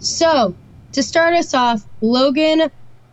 [0.00, 0.56] So,
[0.90, 2.68] to start us off, Logan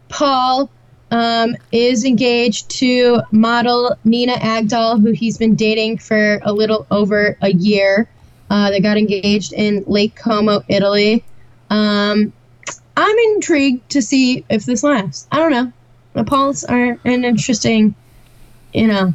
[0.09, 0.71] Paul
[1.11, 7.37] um, is engaged to model Nina Agdal, who he's been dating for a little over
[7.41, 8.09] a year.
[8.49, 11.23] Uh, they got engaged in Lake Como, Italy.
[11.69, 12.33] Um,
[12.97, 15.27] I'm intrigued to see if this lasts.
[15.31, 15.71] I don't know.
[16.13, 17.95] The Pauls are an interesting,
[18.73, 19.13] you know.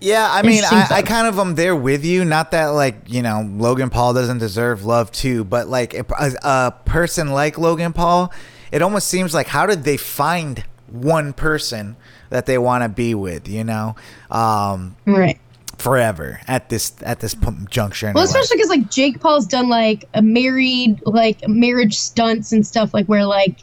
[0.00, 2.24] Yeah, I mean, I, I kind of am there with you.
[2.24, 6.32] Not that like you know Logan Paul doesn't deserve love too, but like a, a,
[6.42, 8.32] a person like Logan Paul,
[8.70, 11.96] it almost seems like how did they find one person
[12.30, 13.48] that they want to be with?
[13.48, 13.96] You know,
[14.30, 15.38] um, Right.
[15.78, 17.36] forever at this at this
[17.70, 18.12] juncture.
[18.14, 22.92] Well, especially because like Jake Paul's done like a married like marriage stunts and stuff
[22.94, 23.58] like where like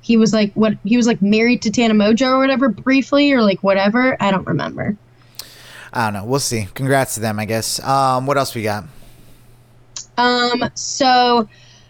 [0.00, 3.42] he was like what he was like married to Tana Mongeau or whatever briefly or
[3.42, 4.16] like whatever.
[4.20, 4.96] I don't remember.
[5.92, 6.24] I don't know.
[6.24, 6.68] We'll see.
[6.74, 7.82] Congrats to them, I guess.
[7.82, 8.84] Um, what else we got?
[10.16, 11.48] Um, so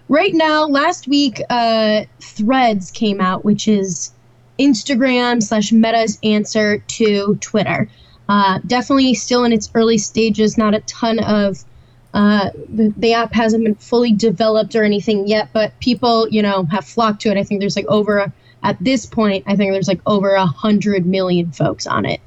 [0.09, 4.13] right now, last week, uh, Threads came out, which is
[4.59, 7.89] Instagram slash Meta's answer to Twitter.
[8.29, 10.59] Uh, definitely still in its early stages.
[10.59, 11.65] Not a ton of
[12.15, 16.65] uh, the, the app hasn't been fully developed or anything yet, but people, you know,
[16.65, 17.37] have flocked to it.
[17.37, 18.33] I think there's like over
[18.63, 22.21] at this point, I think there's like over a hundred million folks on it.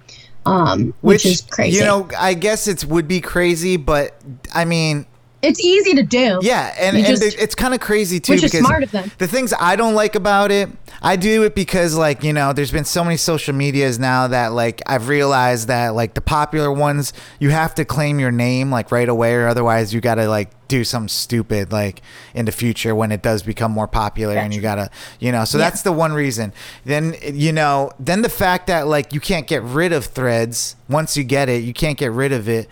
[0.45, 1.77] um, which, is crazy.
[1.77, 4.15] You know, I guess it would be crazy, but
[4.53, 5.05] I mean,
[5.41, 6.39] it's easy to do.
[6.41, 9.11] yeah, and, You and just- it's kind of crazy too Which is smart of them.
[9.17, 10.69] the things I don't like about it,
[11.01, 14.53] I do it because like you know, there's been so many social medias now that
[14.53, 18.91] like I've realized that like the popular ones, you have to claim your name like
[18.91, 22.01] right away, or otherwise you got to like do something stupid like
[22.33, 24.89] in the future when it does become more popular, and you gotta
[25.19, 25.43] you know.
[25.43, 25.65] So Yeah.
[25.69, 26.53] that's the one reason.
[26.85, 31.17] Then you know, then the fact that like you can't get rid of threads once
[31.17, 32.69] you get it, you can't get rid of it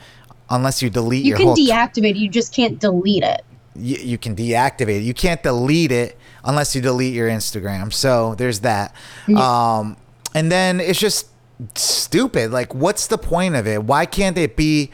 [0.50, 3.42] unless you delete You your can deactivate it, you just can't delete it.
[3.76, 5.04] you, you can deactivate it.
[5.04, 7.92] You can't delete it unless you delete your Instagram.
[7.94, 8.94] So there's that.
[9.36, 9.98] Um,
[10.34, 11.28] and then it's just
[11.76, 12.52] stupid.
[12.52, 13.84] Like, what's the point of it?
[13.84, 14.92] Why can't it be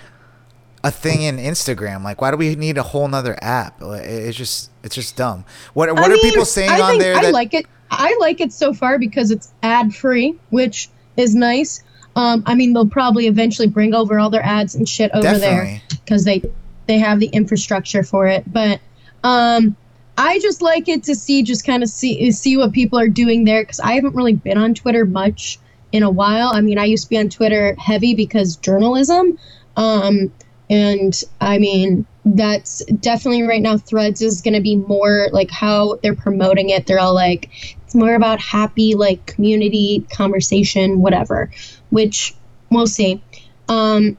[0.84, 2.03] a thing in Instagram?
[2.03, 3.82] Like, why do we need a whole nother app?
[3.82, 5.45] It's just it's just dumb.
[5.74, 7.16] What what I are mean, people saying I on there?
[7.16, 7.66] I that, like it.
[7.91, 11.84] I like it so far because it's ad free, which is nice.
[12.16, 15.47] Um, I mean, they'll probably eventually bring over all their ads and shit over Definitely.
[15.47, 16.41] there because they
[16.88, 18.43] they have the infrastructure for it.
[18.51, 18.80] But
[19.24, 19.76] um,
[20.18, 23.43] I just like it to see just kind of see see what people are doing
[23.43, 25.59] there because I haven't really been on Twitter much
[25.91, 26.51] in a while.
[26.53, 29.38] I mean, I used to be on Twitter heavy because journalism.
[29.76, 30.32] Um,
[30.70, 33.78] and I mean, that's definitely right now.
[33.78, 36.88] Threads is going to be more like how they're promoting it.
[36.88, 37.49] They're all like,
[37.84, 41.51] it's more about happy, like community conversation, whatever,
[41.96, 42.36] which
[42.70, 43.24] we'll see.
[43.70, 44.18] Um,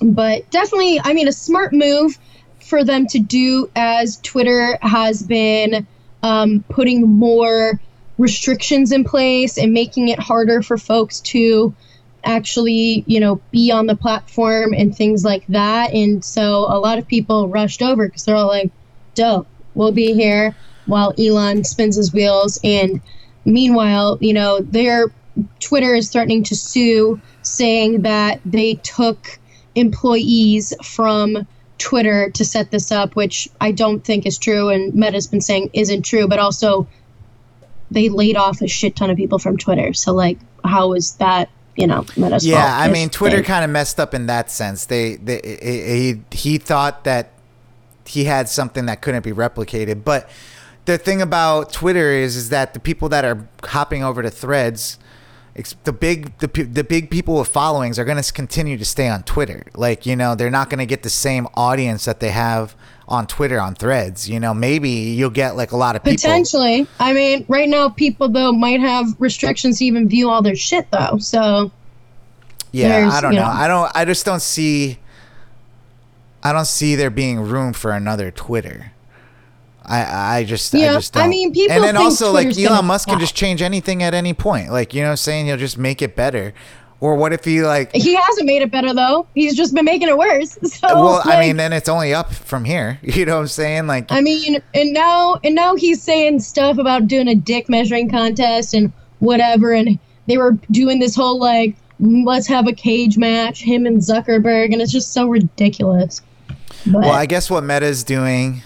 [0.00, 2.18] but definitely, I mean, a smart move
[2.60, 5.86] for them to do as Twitter has been
[6.24, 7.80] um, putting more
[8.18, 11.72] restrictions in place and making it harder for folks to
[12.24, 15.92] actually, you know, be on the platform and things like that.
[15.92, 18.72] And so a lot of people rushed over because they're all like,
[19.14, 19.46] dope,
[19.76, 20.56] we'll be here
[20.86, 22.58] while Elon spins his wheels.
[22.64, 23.00] And
[23.44, 25.06] meanwhile, you know, their
[25.60, 29.38] Twitter is threatening to sue, saying that they took
[29.74, 31.46] employees from
[31.78, 35.70] Twitter to set this up, which I don't think is true, and Meta's been saying
[35.72, 36.86] isn't true, but also
[37.90, 39.92] they laid off a shit ton of people from Twitter.
[39.92, 41.50] So like, how is that?
[41.74, 44.84] You know, Meta's Yeah, I mean, Twitter kind of messed up in that sense.
[44.84, 47.32] They, they, he, he thought that
[48.06, 50.04] he had something that couldn't be replicated.
[50.04, 50.28] But
[50.84, 54.74] the thing about Twitter is, is that the people that are hopping over to Threads,
[54.82, 54.98] ex-
[55.84, 59.22] the big, the, the big people with followings are going to continue to stay on
[59.22, 59.64] Twitter.
[59.74, 62.74] Like, you know, they're not going to get the same audience that they have
[63.06, 64.28] on Twitter on Threads.
[64.28, 66.16] You know, maybe you'll get like a lot of people.
[66.16, 66.86] Potentially.
[66.98, 70.90] I mean, right now people though might have restrictions to even view all their shit
[70.90, 71.18] though.
[71.18, 71.70] So
[72.70, 73.44] Yeah, I don't you know.
[73.46, 73.92] know- I don't.
[73.94, 74.98] I just don't see.
[76.42, 78.92] I don't see there being room for another Twitter.
[79.92, 81.26] I I just I just I don't.
[81.26, 84.14] I mean, people and then think also like Elon Musk can just change anything at
[84.14, 84.70] any point.
[84.70, 86.54] Like you know, what I'm saying he'll just make it better.
[87.00, 87.92] Or what if he like?
[87.92, 89.26] he hasn't made it better though.
[89.34, 90.56] He's just been making it worse.
[90.64, 93.00] So uh, Well, I mean, then it's only up from here.
[93.02, 93.86] You know what I'm saying?
[93.88, 98.08] Like, I mean, and now and now he's saying stuff about doing a dick measuring
[98.08, 103.60] contest and whatever, and they were doing this whole like let's have a cage match,
[103.60, 106.22] him and Zuckerberg, and it's just so ridiculous.
[106.86, 108.62] But well, I guess what Meta's doing.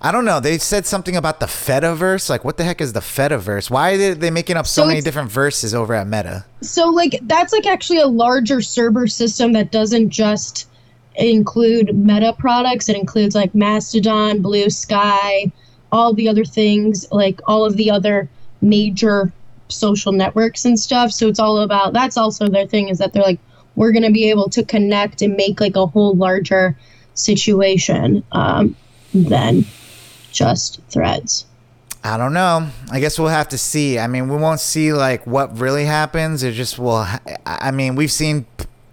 [0.00, 0.38] I don't know.
[0.40, 2.30] They said something about the Fediverse.
[2.30, 3.68] Like, what the heck is the Fediverse?
[3.70, 6.44] Why are they, making up so, So many different verses over at Meta?
[6.60, 10.68] so like that's like actually a larger server system that doesn't just
[11.16, 15.50] include meta products it includes like mastodon blue sky
[15.90, 18.28] all the other things like all of the other
[18.60, 19.32] major
[19.68, 23.22] social networks and stuff so it's all about that's also their thing is that they're
[23.22, 23.40] like
[23.76, 26.76] we're going to be able to connect and make like a whole larger
[27.14, 28.74] situation um,
[29.14, 29.64] than
[30.38, 31.44] just threads
[32.04, 32.68] I don't know.
[32.92, 33.98] I guess we'll have to see.
[33.98, 36.44] I mean, we won't see like what really happens.
[36.44, 37.02] It just will.
[37.02, 38.46] ha- I mean, we've seen,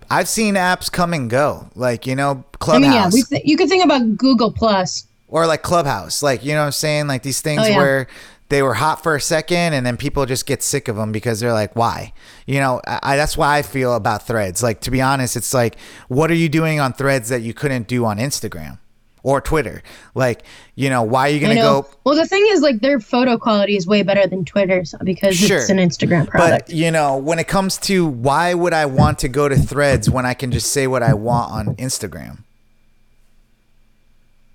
[0.10, 1.70] I've seen apps come and go.
[1.76, 2.84] Like you know, Clubhouse.
[2.84, 6.24] i mean yeah we th- you could think about google plus or like Clubhouse.
[6.24, 7.78] Like you know, what I'm saying like these things Oh, yeah.
[7.78, 8.08] where
[8.50, 11.39] they were hot for a second and then people just get sick of them because
[11.39, 12.12] they're like, why?
[12.48, 14.64] You know, I, I that's why I feel about Threads.
[14.64, 15.78] Like to be honest, it's like,
[16.08, 18.80] what are you doing on Threads that you couldn't do on Instagram?
[19.26, 19.82] Or Twitter,
[20.14, 20.44] like
[20.76, 21.88] you know, why are you gonna go?
[22.04, 25.58] Well, the thing is, like, their photo quality is way better than Twitter's because Sure.
[25.58, 26.68] it's an Instagram product.
[26.68, 30.12] But you know, when it comes to why would I want to go to Threads
[30.12, 32.44] when I can just say what I want on Instagram?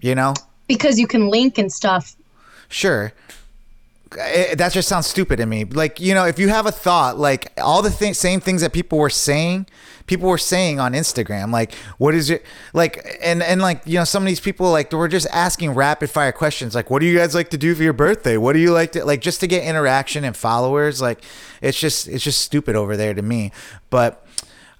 [0.01, 0.35] You know,
[0.68, 2.14] because you can link and stuff.
[2.68, 3.12] sure.
[4.18, 5.64] Eh, that just sounds stupid to me.
[5.64, 8.73] Like you know, if you have a thought, like all the th- same things that
[8.73, 9.66] people were saying,
[10.11, 11.52] people were saying on Instagram.
[11.52, 12.44] Like, what is it?
[12.74, 15.70] Like, and and like you know, some of these people like they were just asking
[15.70, 16.74] rapid fire questions.
[16.74, 18.36] Like, what do you guys like to do for your birthday?
[18.36, 21.00] What do you like to like just to get interaction and followers?
[21.00, 21.22] Like,
[21.62, 23.52] it's just it's just stupid over there to me.
[23.88, 24.26] But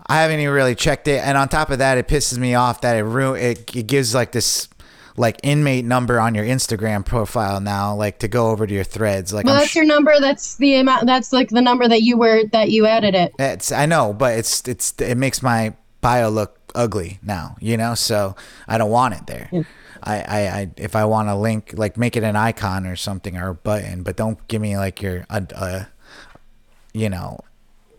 [0.05, 2.81] I haven't even really checked it, and on top of that, it pisses me off
[2.81, 4.69] that it ru- it, it gives like this
[5.17, 9.33] like inmate number on your Instagram profile now, like to go over to your threads.
[9.33, 10.19] Like Well, I'm that's sh- your number.
[10.21, 11.07] That's the amount.
[11.07, 13.33] That's like the number that you were that you added it.
[13.39, 17.95] it's I know, but it's it's it makes my bio look ugly now, you know.
[17.95, 18.37] So
[18.69, 19.51] I don't want it there.
[20.03, 23.37] I, I, I if I want to link like make it an icon or something
[23.37, 25.89] or a button, but don't give me like your a, a
[26.93, 27.41] you know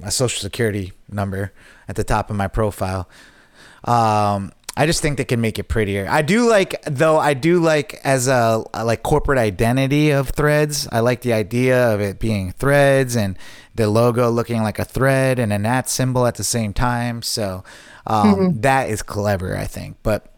[0.04, 1.52] a social security number
[1.88, 3.08] at the top of my profile.
[3.84, 6.08] Um, I just think they can make it prettier.
[6.10, 7.20] I do like though.
[7.20, 10.88] I do like as a, like corporate identity of Threads.
[10.92, 13.38] I like the idea of it being Threads and
[13.76, 17.22] the logo looking like a thread and an at symbol at the same time.
[17.22, 17.64] So
[18.06, 19.98] um, that is clever, I think.
[20.04, 20.34] But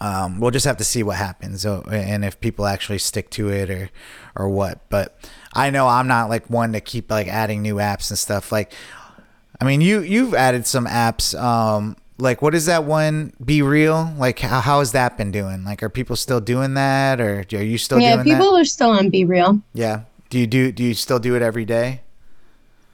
[0.00, 3.70] um, we'll just have to see what happens and if people actually stick to it
[3.70, 3.90] or
[4.34, 4.88] or what.
[4.88, 5.16] But
[5.52, 8.50] I know I'm not like one to keep like adding new apps and stuff.
[8.50, 8.72] Like,
[9.60, 11.40] I mean, you you've added some apps.
[11.40, 13.32] Um, like what is that one?
[13.44, 14.12] Be real.
[14.16, 15.64] Like how how has that been doing?
[15.64, 18.60] Like, are people still doing that, or are you still yeah, doing people that?
[18.60, 19.62] are still on BeReal.
[19.74, 20.02] Yeah.
[20.28, 22.02] Do you do do you still do it every day?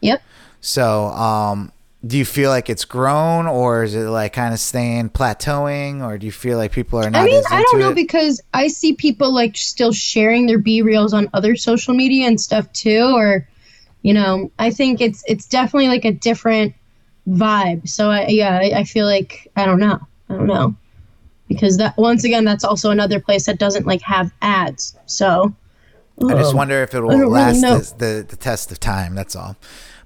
[0.00, 0.22] Yep.
[0.60, 1.72] So, um,
[2.06, 6.18] do you feel like it's grown, or is it like kind of staying plateauing, or
[6.18, 7.22] do you feel like people are not?
[7.22, 7.94] I mean, I don't know it?
[7.94, 12.72] because I see people like still sharing their BeReals on other social media and stuff
[12.72, 13.48] too, or
[14.02, 16.74] you know, I think it's it's definitely like a different
[17.28, 17.88] vibe.
[17.88, 20.74] So I, yeah, I, I feel like I don't know, I don't know,
[21.48, 24.96] because that once again, that's also another place that doesn't like have ads.
[25.06, 25.54] So
[26.22, 29.14] I just wonder if it will don't really last the, the the test of time.
[29.14, 29.56] That's all.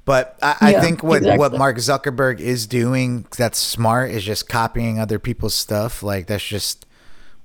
[0.04, 1.52] But I, I think what what.
[1.52, 6.02] Mark Zuckerberg is doing that's smart is just copying other people's stuff.
[6.02, 6.86] Like that's just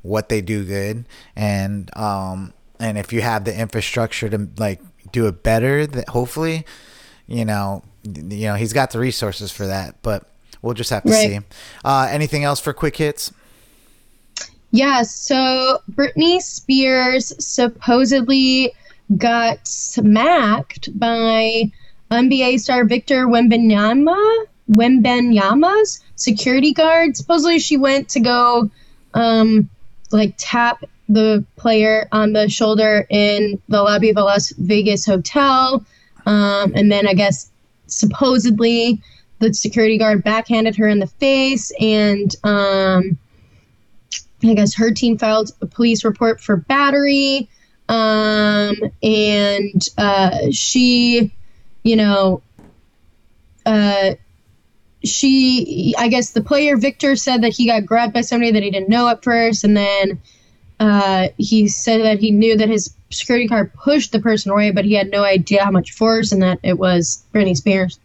[0.02, 1.06] what they do good.
[1.36, 6.66] And um and if you have the infrastructure to like do it better, that hopefully,
[7.28, 9.96] you know, you know he's got the resources for that.
[10.02, 10.24] But
[10.62, 11.30] we'll just have to Right.
[11.30, 11.40] see.
[11.84, 13.32] Uh, anything else for quick hits?
[14.72, 18.74] Yeah, so Britney Spears supposedly
[19.18, 21.72] got smacked by
[22.12, 27.16] NBA star Victor Wembanyama, Wembenyama's security guard.
[27.16, 28.70] Supposedly she went to go
[29.14, 29.70] um,
[30.12, 35.86] like tap the player on the shoulder in the lobby of a Las Vegas hotel.
[36.26, 37.50] Um, and then I guess
[37.88, 39.02] supposedly
[39.40, 43.18] the security guard backhanded her in the face and um,
[44.44, 47.50] I guess her team filed a police report for battery.
[47.88, 51.32] Um, and uh, she,
[51.84, 52.42] you know,
[53.66, 54.16] uh,
[55.04, 58.72] she, I guess the player Victor said that he got grabbed by somebody that he
[58.72, 59.64] didn't know at first.
[59.64, 60.22] And then
[60.80, 64.86] uh, he said that he knew that his security guard pushed the person away, but
[64.86, 68.00] he had no idea how much force and that it was Britney Spears.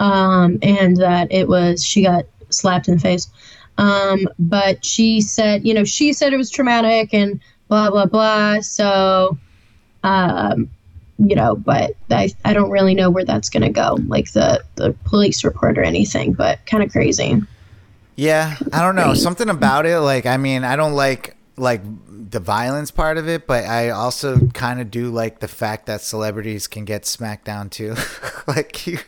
[0.00, 3.28] Um, and that it was, she got slapped in the face.
[3.78, 8.60] Um, but she said, you know, she said it was traumatic and blah blah blah.
[8.60, 9.38] So,
[10.02, 10.70] um,
[11.18, 14.92] you know, but I I don't really know where that's gonna go, like the the
[15.04, 16.32] police report or anything.
[16.34, 17.42] But kind of crazy.
[18.16, 19.14] Yeah, I don't know.
[19.14, 23.46] Something about it, like I mean, I don't like like the violence part of it,
[23.46, 27.70] but I also kind of do like the fact that celebrities can get smacked down
[27.70, 27.94] too.
[28.48, 28.98] like you,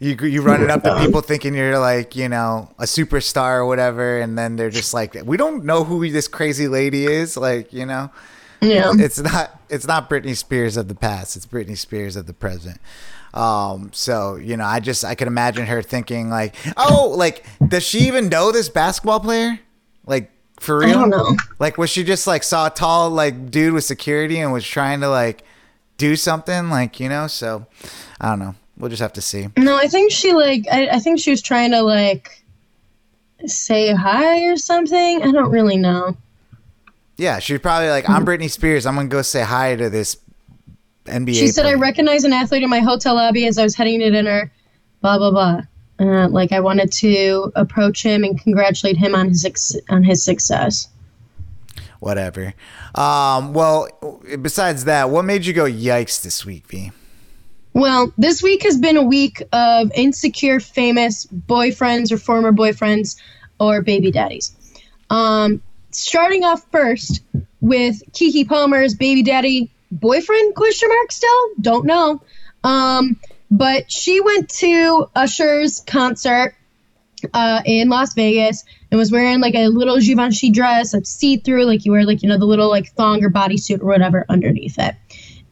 [0.00, 3.66] you you run it up to people thinking you're like you know a superstar or
[3.66, 7.36] whatever, and then they're just like, we don't know who this crazy lady is.
[7.36, 8.10] Like you know,
[8.62, 8.92] Yeah.
[8.94, 11.36] it's not it's not Britney Spears of the past.
[11.36, 12.80] It's Britney Spears of the present.
[13.34, 17.82] Um, so you know, I just I could imagine her thinking like, oh, like does
[17.82, 19.58] she even know this basketball player?
[20.06, 20.30] Like
[20.60, 20.90] for real?
[20.90, 21.36] I don't know.
[21.58, 25.00] Like was she just like saw a tall like dude with security and was trying
[25.00, 25.44] to like
[25.98, 27.26] do something like you know?
[27.26, 27.66] So
[28.20, 28.54] I don't know.
[28.76, 29.48] We'll just have to see.
[29.56, 32.44] No, I think she like I, I think she was trying to like
[33.46, 35.22] say hi or something.
[35.22, 36.16] I don't really know.
[37.16, 38.42] Yeah, she's probably like, I'm mm-hmm.
[38.42, 38.86] Britney Spears.
[38.86, 40.16] I'm gonna go say hi to this
[41.04, 41.34] NBA.
[41.34, 44.00] She said, "I player." recognized an athlete in my hotel lobby as I was heading
[44.00, 44.50] to dinner."
[45.00, 45.60] Blah blah blah.
[46.04, 50.22] Uh, like I wanted to approach him and congratulate him on his ex- on his
[50.22, 50.88] success.
[52.00, 52.52] whatever.
[52.94, 53.88] Um, well,
[54.42, 56.92] besides that, what made you go yikes this week, V?
[57.72, 63.16] Well, this week has been a week of insecure, famous boyfriends or former boyfriends
[63.58, 64.54] or baby daddies.
[65.08, 67.22] Um, starting off first
[67.62, 72.20] with Keke Palmer's baby daddy boyfriend question mark still don't know.
[72.62, 73.16] Um,
[73.54, 76.54] but she went to Usher's concert
[77.32, 81.64] uh, in Las Vegas and was wearing like a little Givenchy dress that's see through,
[81.64, 84.78] like you wear like you know the little like thong or bodysuit or whatever underneath
[84.78, 84.94] it.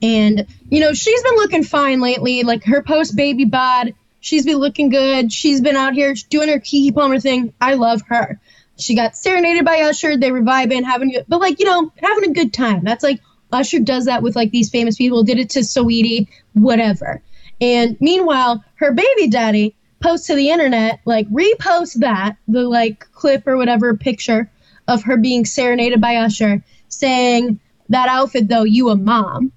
[0.02, 2.42] And you know she's been looking fine lately.
[2.42, 5.32] Like her post baby bod She's been looking good.
[5.32, 7.52] She's been out here doing her Keke Palmer thing.
[7.60, 8.40] I love her.
[8.78, 10.16] She got serenaded by Usher.
[10.16, 12.84] They were vibing, having, but like you know, having a good time.
[12.84, 15.24] That's like Usher does that with like these famous people.
[15.24, 17.20] Did it to Saweetie, whatever.
[17.62, 23.46] And meanwhile, her baby daddy posts to the internet, like repost that the like clip
[23.46, 24.50] or whatever picture
[24.88, 29.52] of her being serenaded by Usher, saying that outfit though you a mom,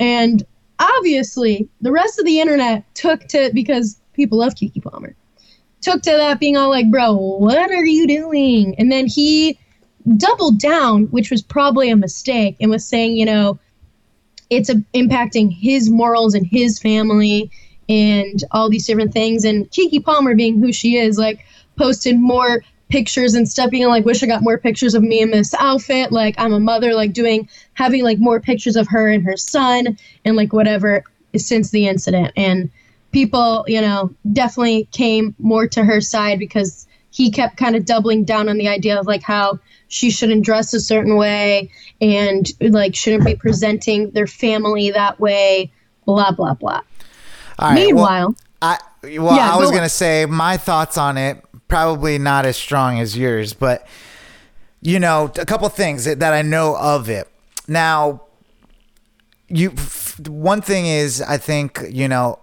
[0.00, 0.42] and
[0.78, 5.14] obviously the rest of the internet took to because people love Keke Palmer
[5.80, 8.74] took to that being all like, bro, what are you doing?
[8.78, 9.58] And then he
[10.16, 13.58] doubled down, which was probably a mistake, and was saying, you know,
[14.50, 17.50] it's a, impacting his morals and his family
[17.88, 19.44] and all these different things.
[19.44, 21.44] And Keke Palmer, being who she is, like
[21.76, 25.30] posted more pictures and stuff, being like, wish I got more pictures of me in
[25.30, 26.12] this outfit.
[26.12, 29.96] Like I'm a mother, like doing having like more pictures of her and her son
[30.24, 31.04] and like whatever
[31.36, 32.32] since the incident.
[32.36, 32.70] And
[33.12, 38.24] people, you know, definitely came more to her side because he kept kind of doubling
[38.24, 39.58] down on the idea of like how
[39.90, 41.68] she shouldn't dress a certain way
[42.00, 45.70] and like shouldn't be presenting their family that way,
[46.06, 46.80] blah blah blah.
[47.58, 48.78] All right, Meanwhile, well, I
[49.18, 53.18] well, Yeah, I was gonna say my thoughts on it probably not as strong as
[53.18, 53.86] yours, but
[54.80, 57.28] you know, a couple things that, that I know of it.
[57.68, 58.22] Now,
[59.48, 62.38] you f- one thing is, I think you know,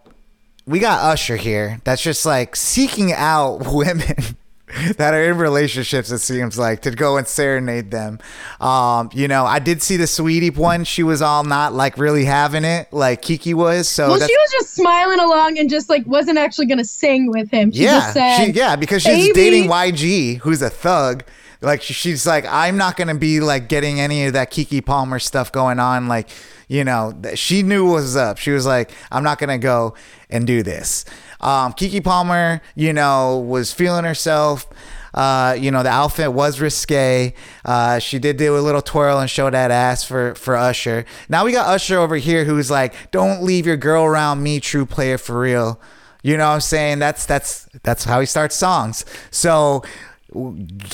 [0.65, 1.79] we got Usher here.
[1.85, 4.37] That's just like seeking out women.
[4.97, 8.19] that are in relationships it seems like to go and serenade them
[8.59, 12.25] um you know i did see the Saweetie one she was all not like really
[12.25, 16.05] having it like Keke was so well, she was just smiling along and just like
[16.05, 17.71] wasn't actually gonna sing with him.
[17.71, 21.23] She yeah, just said, she, yeah, because she's dating YG, who's a thug.
[21.61, 25.51] Like she's like, I'm not gonna be like getting any of that Keke Palmer stuff
[25.51, 26.07] going on.
[26.07, 26.29] Like,
[26.67, 28.37] you know, she knew what was up.
[28.37, 29.95] She was like, I'm not gonna go
[30.29, 31.05] and do this.
[31.39, 34.65] Um, Keke Palmer, you know, was feeling herself.
[35.13, 37.33] Uh, you know, the outfit was risque.
[37.65, 41.05] Uh, she did do a little twirl and show that ass for, for Usher.
[41.27, 44.85] Now we got Usher over here who's like, don't leave your girl around me, true
[44.85, 45.81] player for real.
[46.21, 46.99] You know what I'm saying?
[46.99, 49.05] That's that's that's how he starts songs.
[49.31, 49.83] So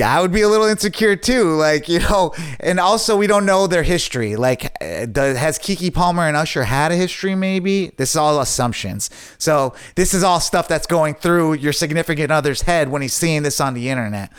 [0.02, 3.68] I would be a little insecure too, like you know, and also we don't know
[3.68, 4.36] their history.
[4.36, 7.36] Like, uh, does, has Keke Palmer and Usher had a history?
[7.36, 9.10] Maybe this is all assumptions.
[9.38, 13.44] So this is all stuff that's going through your significant other's head when he's seeing
[13.44, 14.32] this on the internet.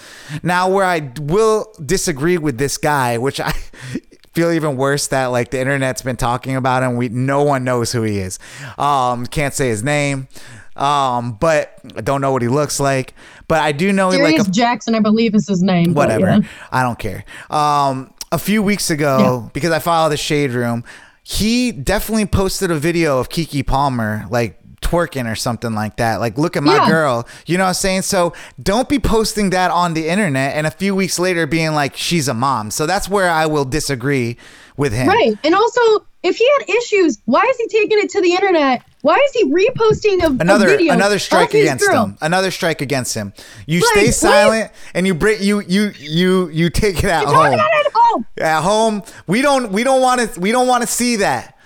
[0.43, 3.53] Now, where I will disagree with this guy, which I
[4.33, 6.97] feel even worse that like the internet's been talking about him.
[6.97, 8.39] We no one knows who he is.
[8.79, 10.29] Um, can't say his name.
[10.77, 13.15] Um, but I don't know what he looks like.
[13.49, 15.95] But I do know Darius like a, Jackson, I believe is his name.
[15.95, 16.27] whatever.
[16.27, 16.41] yeah.
[16.73, 17.25] I don't care.
[17.51, 20.83] Um, a few weeks ago, because I follow the Shade Room,
[21.23, 26.17] he definitely posted a video of Keke Palmer like twerking or something like that.
[26.21, 26.89] Like, look at my Yeah.
[26.89, 27.29] girl.
[27.47, 28.03] You know what I'm saying?
[28.03, 31.97] So don't be posting that on the internet and a few weeks later being like
[31.97, 32.71] she's a mom.
[32.71, 34.37] So that's where I will disagree
[34.77, 35.09] with him.
[35.09, 35.39] Right.
[35.43, 35.81] And also,
[36.25, 38.83] if he had issues, why is he taking it to the internet?
[39.03, 42.07] Why is he reposting a, a Another video another strike against girl?
[42.07, 42.19] him.
[42.23, 43.33] Another strike against him.
[43.67, 47.35] You Like, stay silent and you break you you you you take it at Talk
[47.35, 47.53] home.
[47.53, 48.27] it at home.
[48.41, 51.57] at home we don't we don't want to we don't want to see that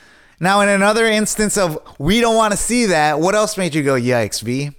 [0.41, 3.85] now in another instance of we don't want to see that what else made you
[3.85, 4.73] go yikes v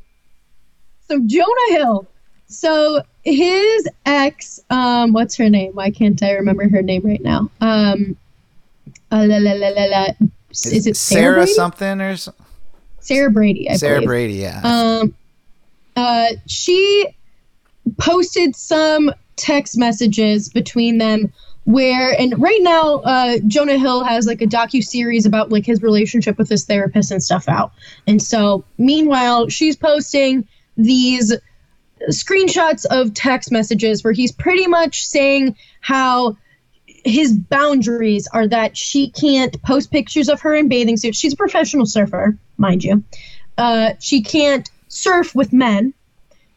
[1.08, 2.08] So Jonah Hill.
[2.48, 5.72] So his ex, um, what's her name?
[5.74, 7.50] Why can't I remember her name right now?
[7.62, 8.18] Um,
[9.12, 10.08] uh, la, la, la, la, la.
[10.52, 12.16] Is it Sarah, sarah something or
[13.00, 13.70] Sarah Brady.
[13.70, 14.08] I sarah believe.
[14.08, 15.16] brady yeah Um,
[15.96, 17.08] uh, she
[17.98, 21.32] posted some text messages between them
[21.66, 25.84] where, and right now, uh, Jonah Hill has like a docu series about like his
[25.84, 27.74] relationship with his therapist and stuff out.
[28.08, 30.48] And so, meanwhile, she's posting
[30.78, 31.36] these
[32.10, 36.38] screenshots of text messages where he's pretty much saying how
[37.06, 41.18] his boundaries are that she can't post pictures of her in bathing suits.
[41.18, 43.04] She's a professional surfer, mind you.
[43.58, 45.94] Uh, she can't surf with men.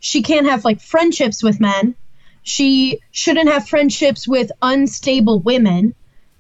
[0.01, 1.95] She can't have like friendships with men.
[2.43, 5.95] She shouldn't have friendships with unstable women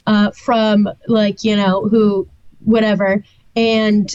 [0.07, 2.28] uh, from like you know who
[2.64, 3.22] whatever
[3.55, 4.14] and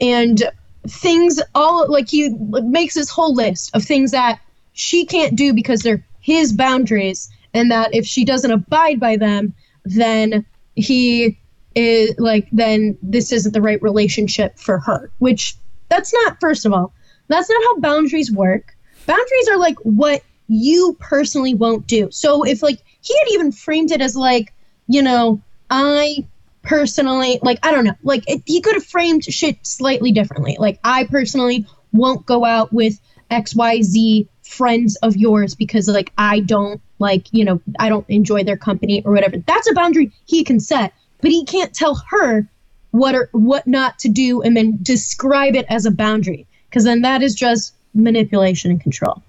[0.00, 0.42] and
[0.86, 4.40] things all like he makes this whole list of things that
[4.72, 9.54] she can't do because they're his boundaries and that if she doesn't abide by them
[9.84, 10.44] then
[10.74, 11.38] he
[11.74, 15.56] is like then this isn't the right relationship for her which
[15.88, 16.92] that's not first of all
[17.28, 18.76] that's not how boundaries work.
[19.06, 22.10] Boundaries are like what you personally won't do.
[22.10, 24.52] So if like he had even framed it as like
[24.88, 26.24] you know i
[26.62, 30.56] personally like i don't know like it, he could have framed shit slightly differently.
[30.58, 33.00] Like i personally won't go out with
[33.30, 38.56] XYZ friends of yours because like I don't like, you know, I don't enjoy their
[38.56, 39.38] company or whatever.
[39.38, 42.46] That's a boundary he can set, but he can't tell her
[42.90, 47.02] what or what not to do and then describe it as a boundary because then
[47.02, 49.22] that is just manipulation and control.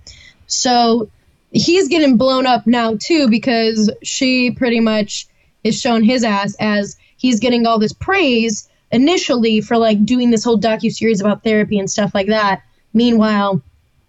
[0.47, 1.09] So
[1.51, 5.27] he's getting blown up now too because she pretty much
[5.63, 10.43] is showing his ass as he's getting all this praise initially for like doing this
[10.43, 12.61] whole docu series about therapy and stuff like that.
[12.93, 13.61] Meanwhile,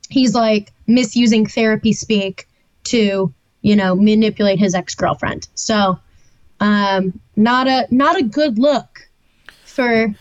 [0.09, 2.47] he's like misusing therapy speak
[2.85, 3.33] to
[3.69, 5.49] you know manipulate his ex girlfriend.
[5.55, 5.99] So
[6.61, 9.09] um, not a not a good look
[9.65, 10.15] for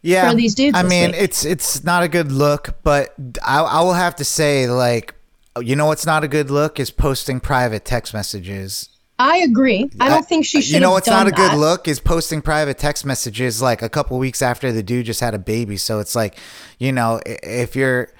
[0.00, 1.20] yeah for these dudes i mean week.
[1.20, 3.14] it's it's not a good look but
[3.44, 5.14] I, I will have to say like
[5.60, 8.88] you know what's not a good look is posting private text messages
[9.20, 9.90] I agree.
[9.98, 10.74] I don't think she should.
[10.74, 14.16] you know what's not a good look is posting private text messages like a couple
[14.16, 16.38] weeks after the dude just had a baby so it's like
[16.78, 18.12] you know if you're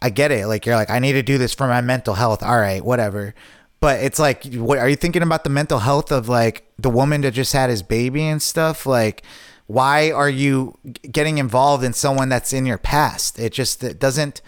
[0.00, 2.44] i get it like you're like i need to do this for my mental health
[2.44, 3.34] all right whatever
[3.80, 7.20] but it's like what are you thinking about the mental health of like the woman
[7.22, 8.86] that just had his baby and stuff?
[8.86, 9.22] Like
[9.66, 10.78] why are you
[11.12, 13.38] getting involved in someone that's in your past?
[13.38, 14.40] It just it doesn't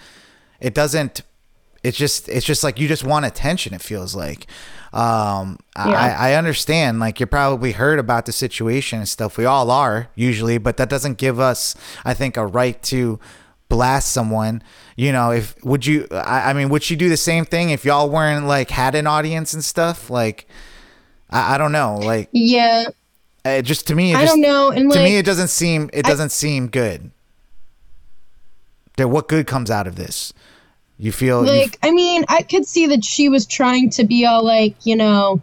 [0.60, 1.22] it doesn't
[1.82, 4.46] it's just it's just like you just want attention it feels like.
[4.92, 5.92] Um Yeah.
[5.92, 9.38] I, I understand like you're probably heard about the situation and stuff.
[9.38, 11.74] We all are usually but that doesn't give us
[12.04, 13.20] i think a right to
[13.70, 14.62] blast someone
[14.96, 17.86] you know if would you i, I mean would she do the same thing if
[17.86, 20.10] y'all weren't like had an audience and stuff?
[20.10, 20.46] Like
[21.30, 22.88] i, I don't know like Yeah,
[23.44, 24.70] uh, just to me it I just, don't know.
[24.70, 27.10] And to like, me it doesn't seem it doesn't seem good.
[28.96, 30.34] That what good comes out of this?
[30.98, 34.26] You feel you like i mean i could see that she was trying to be
[34.26, 35.40] all like you know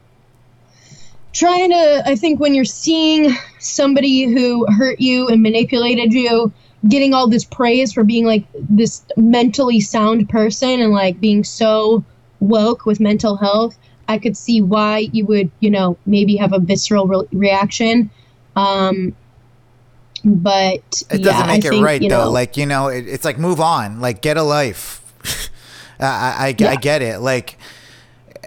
[1.33, 6.53] trying to i think when you're seeing somebody who hurt you and manipulated you
[6.87, 12.03] getting all this praise for being like this mentally sound person and like being so
[12.39, 16.59] woke with mental health i could see why you would you know maybe have a
[16.59, 18.09] visceral re- reaction.
[18.55, 19.15] Um
[20.25, 22.29] but it doesn't yeah, make I it think, right you though.
[22.29, 24.01] like you know it, it's like move on.
[24.01, 25.01] Like get a life.
[25.99, 27.19] I, I, I get it.
[27.19, 27.57] Like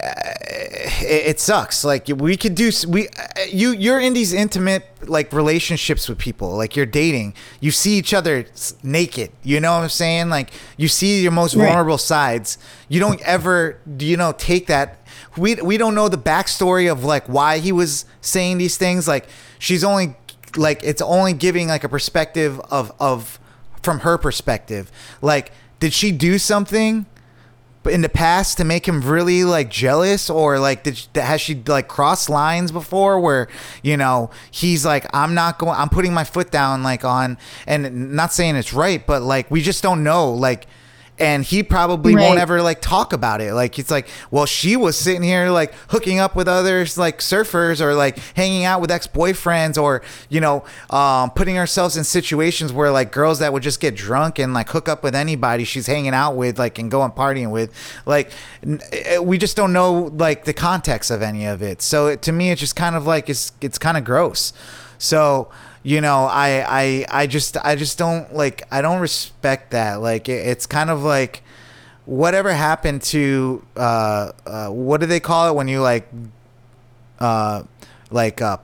[0.03, 1.85] it, it sucks.
[1.85, 6.57] Like we could do we uh, you you're in these intimate like relationships with people
[6.57, 8.45] like you're dating you see each other
[8.83, 10.29] naked you know what i'm saying?
[10.29, 11.67] Like you see your most Right.
[11.67, 12.59] vulnerable sides.
[12.89, 14.99] You don't ever you know take that
[15.37, 19.07] we we don't know the backstory of like why he was saying these things.
[19.09, 19.27] Like
[19.59, 20.17] she's only
[20.57, 23.39] like it's only giving like a perspective of of
[23.83, 24.91] from her perspective.
[25.23, 27.07] Like did she do something
[27.87, 31.89] in the past to make him really like jealous or like did has she like
[31.89, 33.49] crossed lines before where
[33.83, 38.13] you know he's like i'm not going i'm putting my foot down like on and
[38.13, 40.67] not saying it's right but like we just don't know like
[41.21, 43.53] and he probably won't ever like talk about it.
[43.53, 47.81] Like it's like well she was sitting here like hooking up with others like surfers
[47.81, 52.91] or like hanging out with ex-boyfriends or you know um, putting ourselves in situations where
[52.91, 56.15] like girls that would just get drunk and like hook up with anybody she's hanging
[56.15, 57.73] out with like and going partying with
[58.07, 58.31] like
[58.65, 61.83] n- eh, we just don't know like the context of any of it.
[61.83, 64.53] So it, to me it's just kind of like it's it's kind of gross.
[64.99, 65.51] So
[65.83, 70.01] you know I, I i just i just don't like i don't respect that.
[70.01, 71.43] Like it, it's kind of like
[72.05, 76.09] whatever happened to uh, uh what do they call it when you like
[77.19, 77.63] uh
[78.11, 78.59] like uh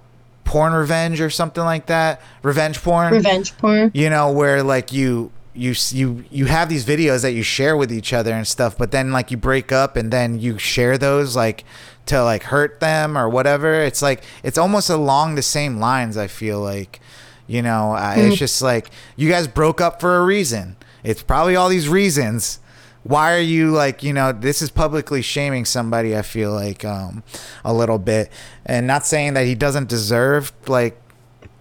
[0.45, 2.21] porn revenge or something like that?
[2.43, 3.13] Revenge porn?
[3.13, 3.91] Revenge porn.
[3.95, 7.91] You know where like you you you you have these videos that you share with
[7.91, 11.35] each other and stuff but then like you break up and then you share those
[11.35, 11.65] like
[12.05, 13.83] to like hurt them or whatever.
[13.83, 17.01] It's like it's almost along the same lines i feel like
[17.47, 21.57] you know I, it's just like you guys broke up for a reason it's probably
[21.57, 22.59] all these reasons
[23.05, 27.23] why are you like you know this is publicly shaming somebody i feel like um
[27.65, 28.31] a little bit
[28.65, 31.01] and not saying that he doesn't deserve like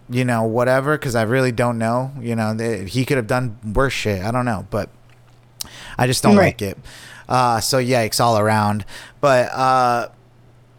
[0.07, 2.11] you know, whatever, because I really don't know.
[2.19, 4.21] You know, th- he could have done worse shit.
[4.23, 4.91] I don't know, but
[5.97, 6.45] I just don't Right.
[6.45, 6.77] like it.
[7.27, 8.85] Uh, so yikes all around.
[9.19, 10.09] But uh,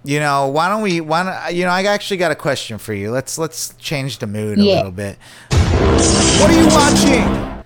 [0.07, 1.01] you know, why don't we?
[1.01, 1.71] Why don't you know?
[1.71, 3.11] I actually got a question for you.
[3.11, 4.77] Let's let's change the mood a Yeah.
[4.77, 5.19] little bit.
[5.51, 7.63] What are you watching?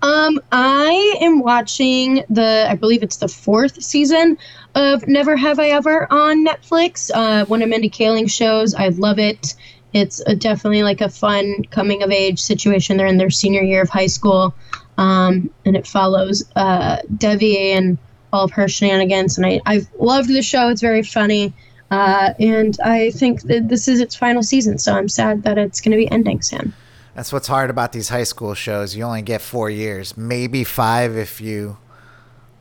[0.00, 4.38] Um, I am watching the, I believe it's the fourth season
[4.76, 7.10] of Never Have I Ever on Netflix.
[7.12, 8.74] Uh, one of Mindy Kaling's shows.
[8.74, 9.56] I love it.
[9.92, 12.96] It's a, definitely like a fun coming of age situation.
[12.96, 14.54] They're in their senior year of high school,
[14.98, 17.98] um, and it follows uh, Devi and
[18.32, 19.36] all of her shenanigans.
[19.38, 20.68] And I, I've loved the show.
[20.68, 21.52] It's very funny.
[21.90, 25.80] Uh, and I think that this is its final season, so I'm sad that it's
[25.80, 26.74] going to be ending soon.
[27.14, 28.94] That's what's hard about these high school shows.
[28.94, 31.78] You only get four years, maybe five if you.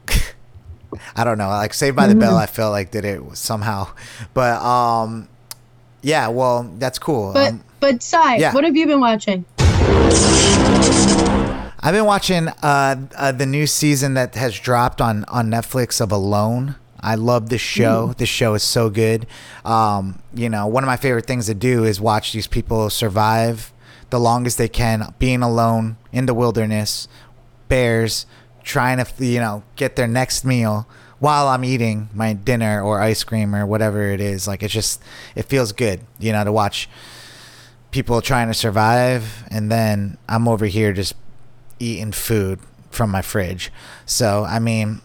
[1.15, 1.49] I don't know.
[1.49, 3.89] Like Saved by the Bell, I felt like did it somehow,
[4.33, 5.27] but um,
[6.01, 6.29] yeah.
[6.29, 7.33] Well, that's cool.
[7.33, 8.53] But um, but Si, yeah.
[8.53, 9.45] what have you been watching?
[11.79, 16.11] I've been watching uh, uh, the new season that has dropped on on Netflix of
[16.11, 16.75] Alone.
[16.99, 18.13] I love this show.
[18.17, 19.27] This show is so good.
[19.63, 23.71] Um, you know, one of my favorite things to do is watch these people survive
[24.09, 27.07] the longest they can, being alone in the wilderness,
[27.67, 28.25] bears,
[28.63, 30.87] trying to you know get their next meal
[31.19, 34.47] while I'm eating my dinner or ice cream or whatever it is.
[34.47, 35.01] Like it's just
[35.35, 36.89] it feels good, you know, to watch
[37.91, 41.13] people trying to survive and then I'm over here just
[41.79, 42.59] eating food
[42.91, 43.71] from my fridge.
[44.05, 45.01] So, I mean,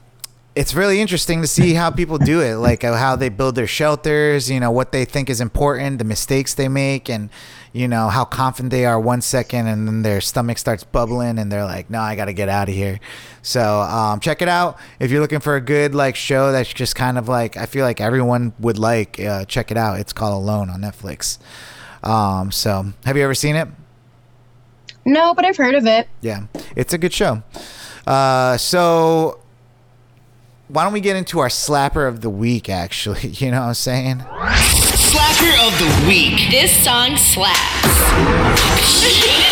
[0.54, 3.66] it's really interesting to see how people do it, like uh, how they build their
[3.66, 7.30] shelters, you know, what they think is important, the mistakes they make, and,
[7.72, 11.50] you know, how confident they are one second and then their stomach starts bubbling and
[11.50, 13.00] they're like, no, I got to get out of here.
[13.40, 14.78] So, um, check it out.
[15.00, 17.86] If you're looking for a good, like, show that's just kind of like, I feel
[17.86, 20.00] like everyone would like, uh, check it out.
[20.00, 21.38] It's called Alone on Netflix.
[22.02, 23.68] Um, so, have you ever seen it?
[25.04, 26.08] No, but I've heard of it.
[26.20, 26.44] Yeah,
[26.76, 27.42] it's a good show.
[28.06, 29.40] Uh, so
[30.68, 32.68] why don't we get into our slapper of the week?
[32.68, 34.18] Actually, you know what I'm saying?
[34.18, 36.50] Slapper of the week.
[36.50, 37.58] This song slaps.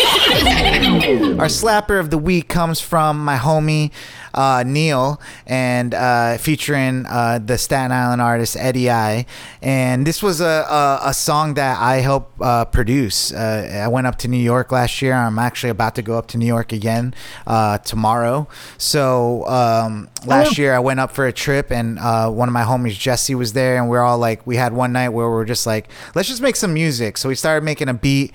[0.21, 3.91] Our slapper of the week comes from my homie
[4.33, 9.25] uh, Neil, and uh, featuring uh, the Staten Island artist Eddie I.
[9.61, 13.33] And this was a, a, a song that I helped uh, produce.
[13.33, 15.13] Uh, I went up to New York last year.
[15.13, 17.13] I'm actually about to go up to New York again
[17.47, 18.47] uh, tomorrow.
[18.77, 22.97] So um, last year I went up for a trip, and one of my homies
[22.97, 25.65] Jesse was there, and we are all like, we had one night where we're just
[25.65, 27.17] like, let's just make some music.
[27.17, 28.33] So we started making a beat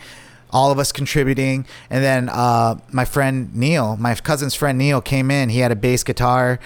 [0.50, 1.66] all of us contributing.
[1.90, 5.48] And then uh, my friend Neil, my cousin's friend Neil, came in.
[5.48, 6.58] He had a bass guitar,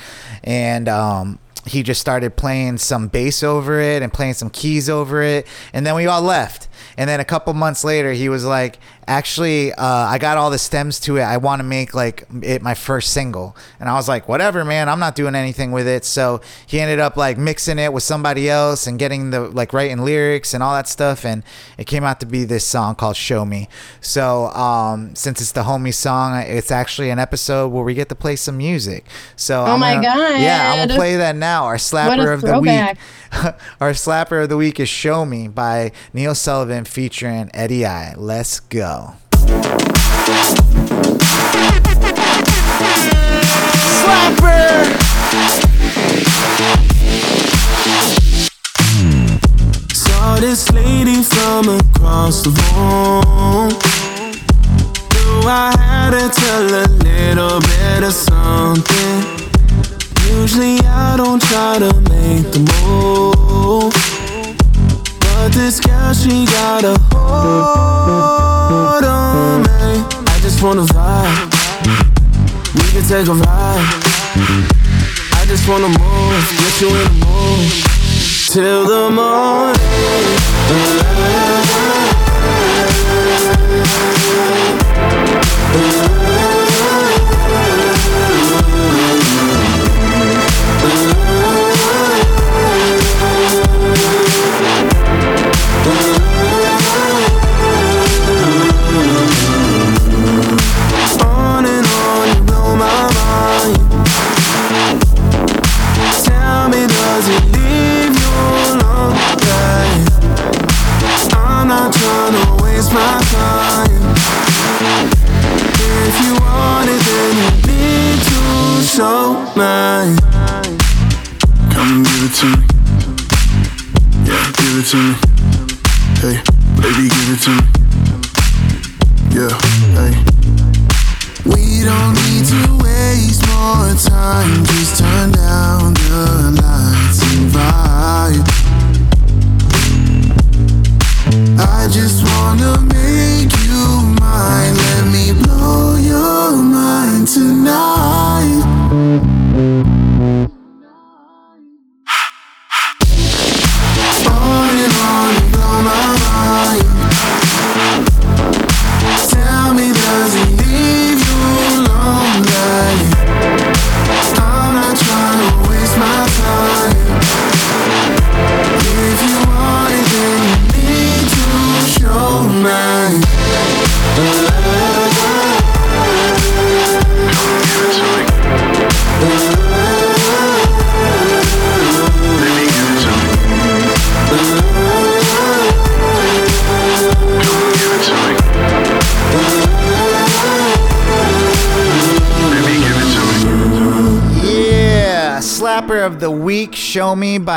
[0.45, 5.23] and um, he just started playing some bass over it and playing some keys over
[5.23, 5.47] it.
[5.73, 6.69] And then we all left.
[6.97, 10.59] And then a couple months later, he was like, "Actually, uh, I got all the
[10.59, 11.23] stems to it.
[11.23, 14.89] I want to make like it my first single." And I was like, "Whatever, man.
[14.89, 18.49] I'm not doing anything with it." So he ended up like mixing it with somebody
[18.51, 21.25] else and getting the like writing lyrics and all that stuff.
[21.25, 21.43] And
[21.79, 23.69] it came out to be this song called "Show Me."
[24.01, 28.15] So um, since it's the homie song, it's actually an episode where we get to
[28.15, 29.07] play some music.
[29.37, 30.07] So Oh I'm my gonna-
[30.43, 31.65] yeah, I'm gonna play that now.
[31.65, 32.71] Our slapper of the week.
[33.81, 38.15] Our slapper of the week is Show Me by Neil Sullivan featuring Eddie I.
[38.17, 39.15] Let's go.
[43.99, 44.85] Slapper!
[49.93, 53.71] Saw this lady from across the room.
[55.13, 59.25] Knew I had to tell a little bit of something.
[60.39, 64.40] Usually I don't try to make the move.
[65.41, 70.05] But this girl, she got a hold on me.
[70.29, 71.49] I just wanna vibe.
[72.75, 73.89] We can take a ride.
[75.41, 77.73] I just wanna move, get you in the mood
[78.53, 79.81] till the morning.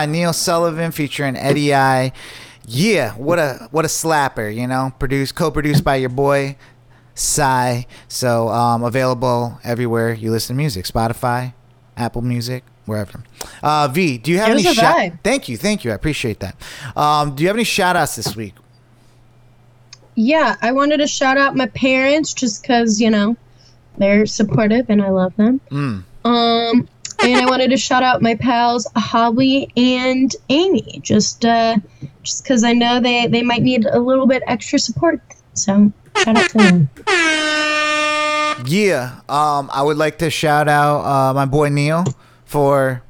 [0.04, 2.12] By Neil Sullivan, featuring Eddie I.
[2.68, 4.92] Yeah, what a what a slapper, you know.
[5.00, 6.58] Produced, co-produced by your boy
[7.16, 7.88] Si.
[8.10, 11.54] So um, available everywhere you listen to music, Spotify,
[11.96, 13.24] Apple Music, wherever.
[13.62, 15.14] Uh, v, do you have It any shout?
[15.24, 15.92] Thank you, thank you.
[15.92, 16.58] I appreciate that.
[16.98, 18.56] Um, do you have any shout outs this week?
[20.16, 23.38] Yeah, I wanted to shout out my parents just because, you know,
[23.98, 25.62] they're supportive and I love them.
[25.72, 26.04] Mm.
[26.26, 26.90] Um,
[27.24, 31.78] and I wanted to shout out my pals Holly and Amy, just uh,
[32.24, 35.22] just because I know they they might need a little bit extra support.
[35.54, 36.90] So shout out to them.
[38.66, 42.06] Yeah, um, I would like to shout out uh, my boy Neil
[42.46, 43.02] for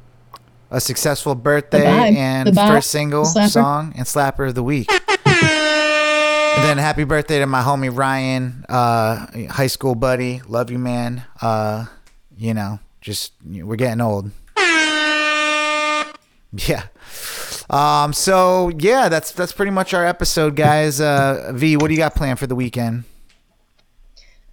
[0.71, 3.49] a successful birthday and first single Slapper.
[3.49, 4.89] song and slapper of the week.
[4.91, 10.41] and then happy birthday to my homie Ryan, uh, high school buddy.
[10.47, 11.23] Love you, man.
[11.41, 11.85] Uh,
[12.35, 14.31] you know, just we're getting old.
[16.55, 16.83] Yeah.
[17.67, 18.13] Um.
[18.13, 21.01] So yeah, that's that's pretty much our episode, guys.
[21.01, 23.05] Uh, V, what do you got planned for the weekend?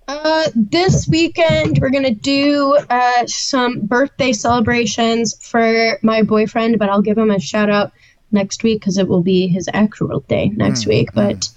[0.09, 7.03] Uh, this weekend we're gonna do uh, some birthday celebrations for my boyfriend, but I'll
[7.03, 7.93] give him a shout out
[8.33, 11.11] next week because it will be his actual day next week.
[11.15, 11.51] But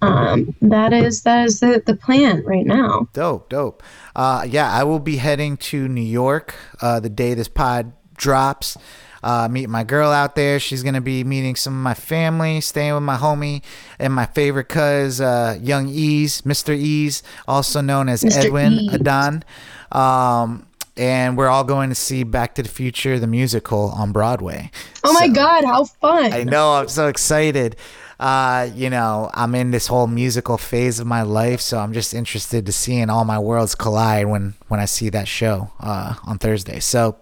[0.00, 3.08] um, that is that is the the plan right now.
[3.12, 3.82] Dope, dope.
[4.14, 8.76] Uh, yeah, I will be heading to New York uh, the day this pod drops.
[9.22, 10.58] Uh, meet my girl out there.
[10.58, 13.62] She's gonna be meeting some of my family, staying with my homie
[13.98, 16.74] and my favorite cuz, uh, Young Ease, Mr.
[16.74, 18.46] Ease, also known as Mr.
[18.46, 18.94] Edwin Ease.
[18.94, 19.44] Adon.
[19.92, 20.66] Um,
[20.96, 24.70] and we're all going to see Back to the Future, the musical, on Broadway.
[25.04, 26.32] Oh my God, how fun!
[26.32, 26.74] I know.
[26.74, 27.76] I'm so excited.
[28.20, 32.12] Uh, you know, I'm in this whole musical phase of my life, so I'm just
[32.12, 36.36] interested to seeing all my worlds collide when when I see that show uh, on
[36.36, 36.80] Thursday.
[36.80, 37.16] So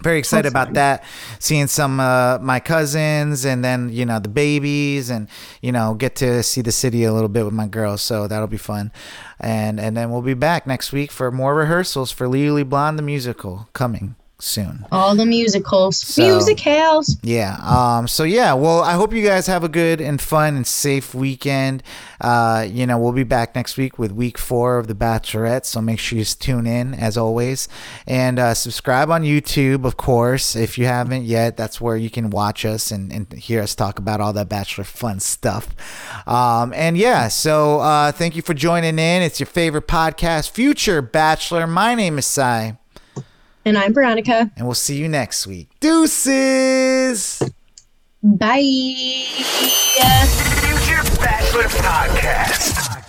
[0.00, 1.02] very excited about that.
[1.40, 5.26] Seeing some uh, my cousins and then you know the babies and
[5.60, 8.00] you know get to see the city a little bit with my girls.
[8.00, 8.92] So that'll be fun.
[9.40, 13.02] And and then we'll be back next week for more rehearsals for Legally Blonde the
[13.02, 14.86] musical coming soon.
[14.92, 17.16] All the musicals, So- musicals.
[17.22, 17.56] Yeah.
[17.62, 18.06] Um.
[18.08, 18.52] So yeah.
[18.54, 21.82] Well, I hope you guys have a good and fun and safe weekend.
[22.20, 22.66] Uh.
[22.68, 25.64] You know, we'll be back next week with week four of The Bachelorette.
[25.64, 27.68] So make sure you tune in as always,
[28.06, 31.56] and uh, subscribe on YouTube, of course, if you haven't yet.
[31.56, 34.84] That's where you can watch us and, and hear us talk about all that Bachelor
[34.84, 35.74] fun stuff.
[36.26, 36.72] Um.
[36.74, 37.28] And yeah.
[37.28, 39.22] So uh, thank you for joining in.
[39.22, 41.66] It's your favorite podcast, Future Bachelor.
[41.66, 42.72] My name is Si,
[43.64, 44.50] And I'm Veronica.
[44.56, 45.68] and we'll see you next week.
[45.80, 47.42] Deuces.
[48.22, 49.24] Bye.
[50.62, 53.04] Future Bachelor Podcast.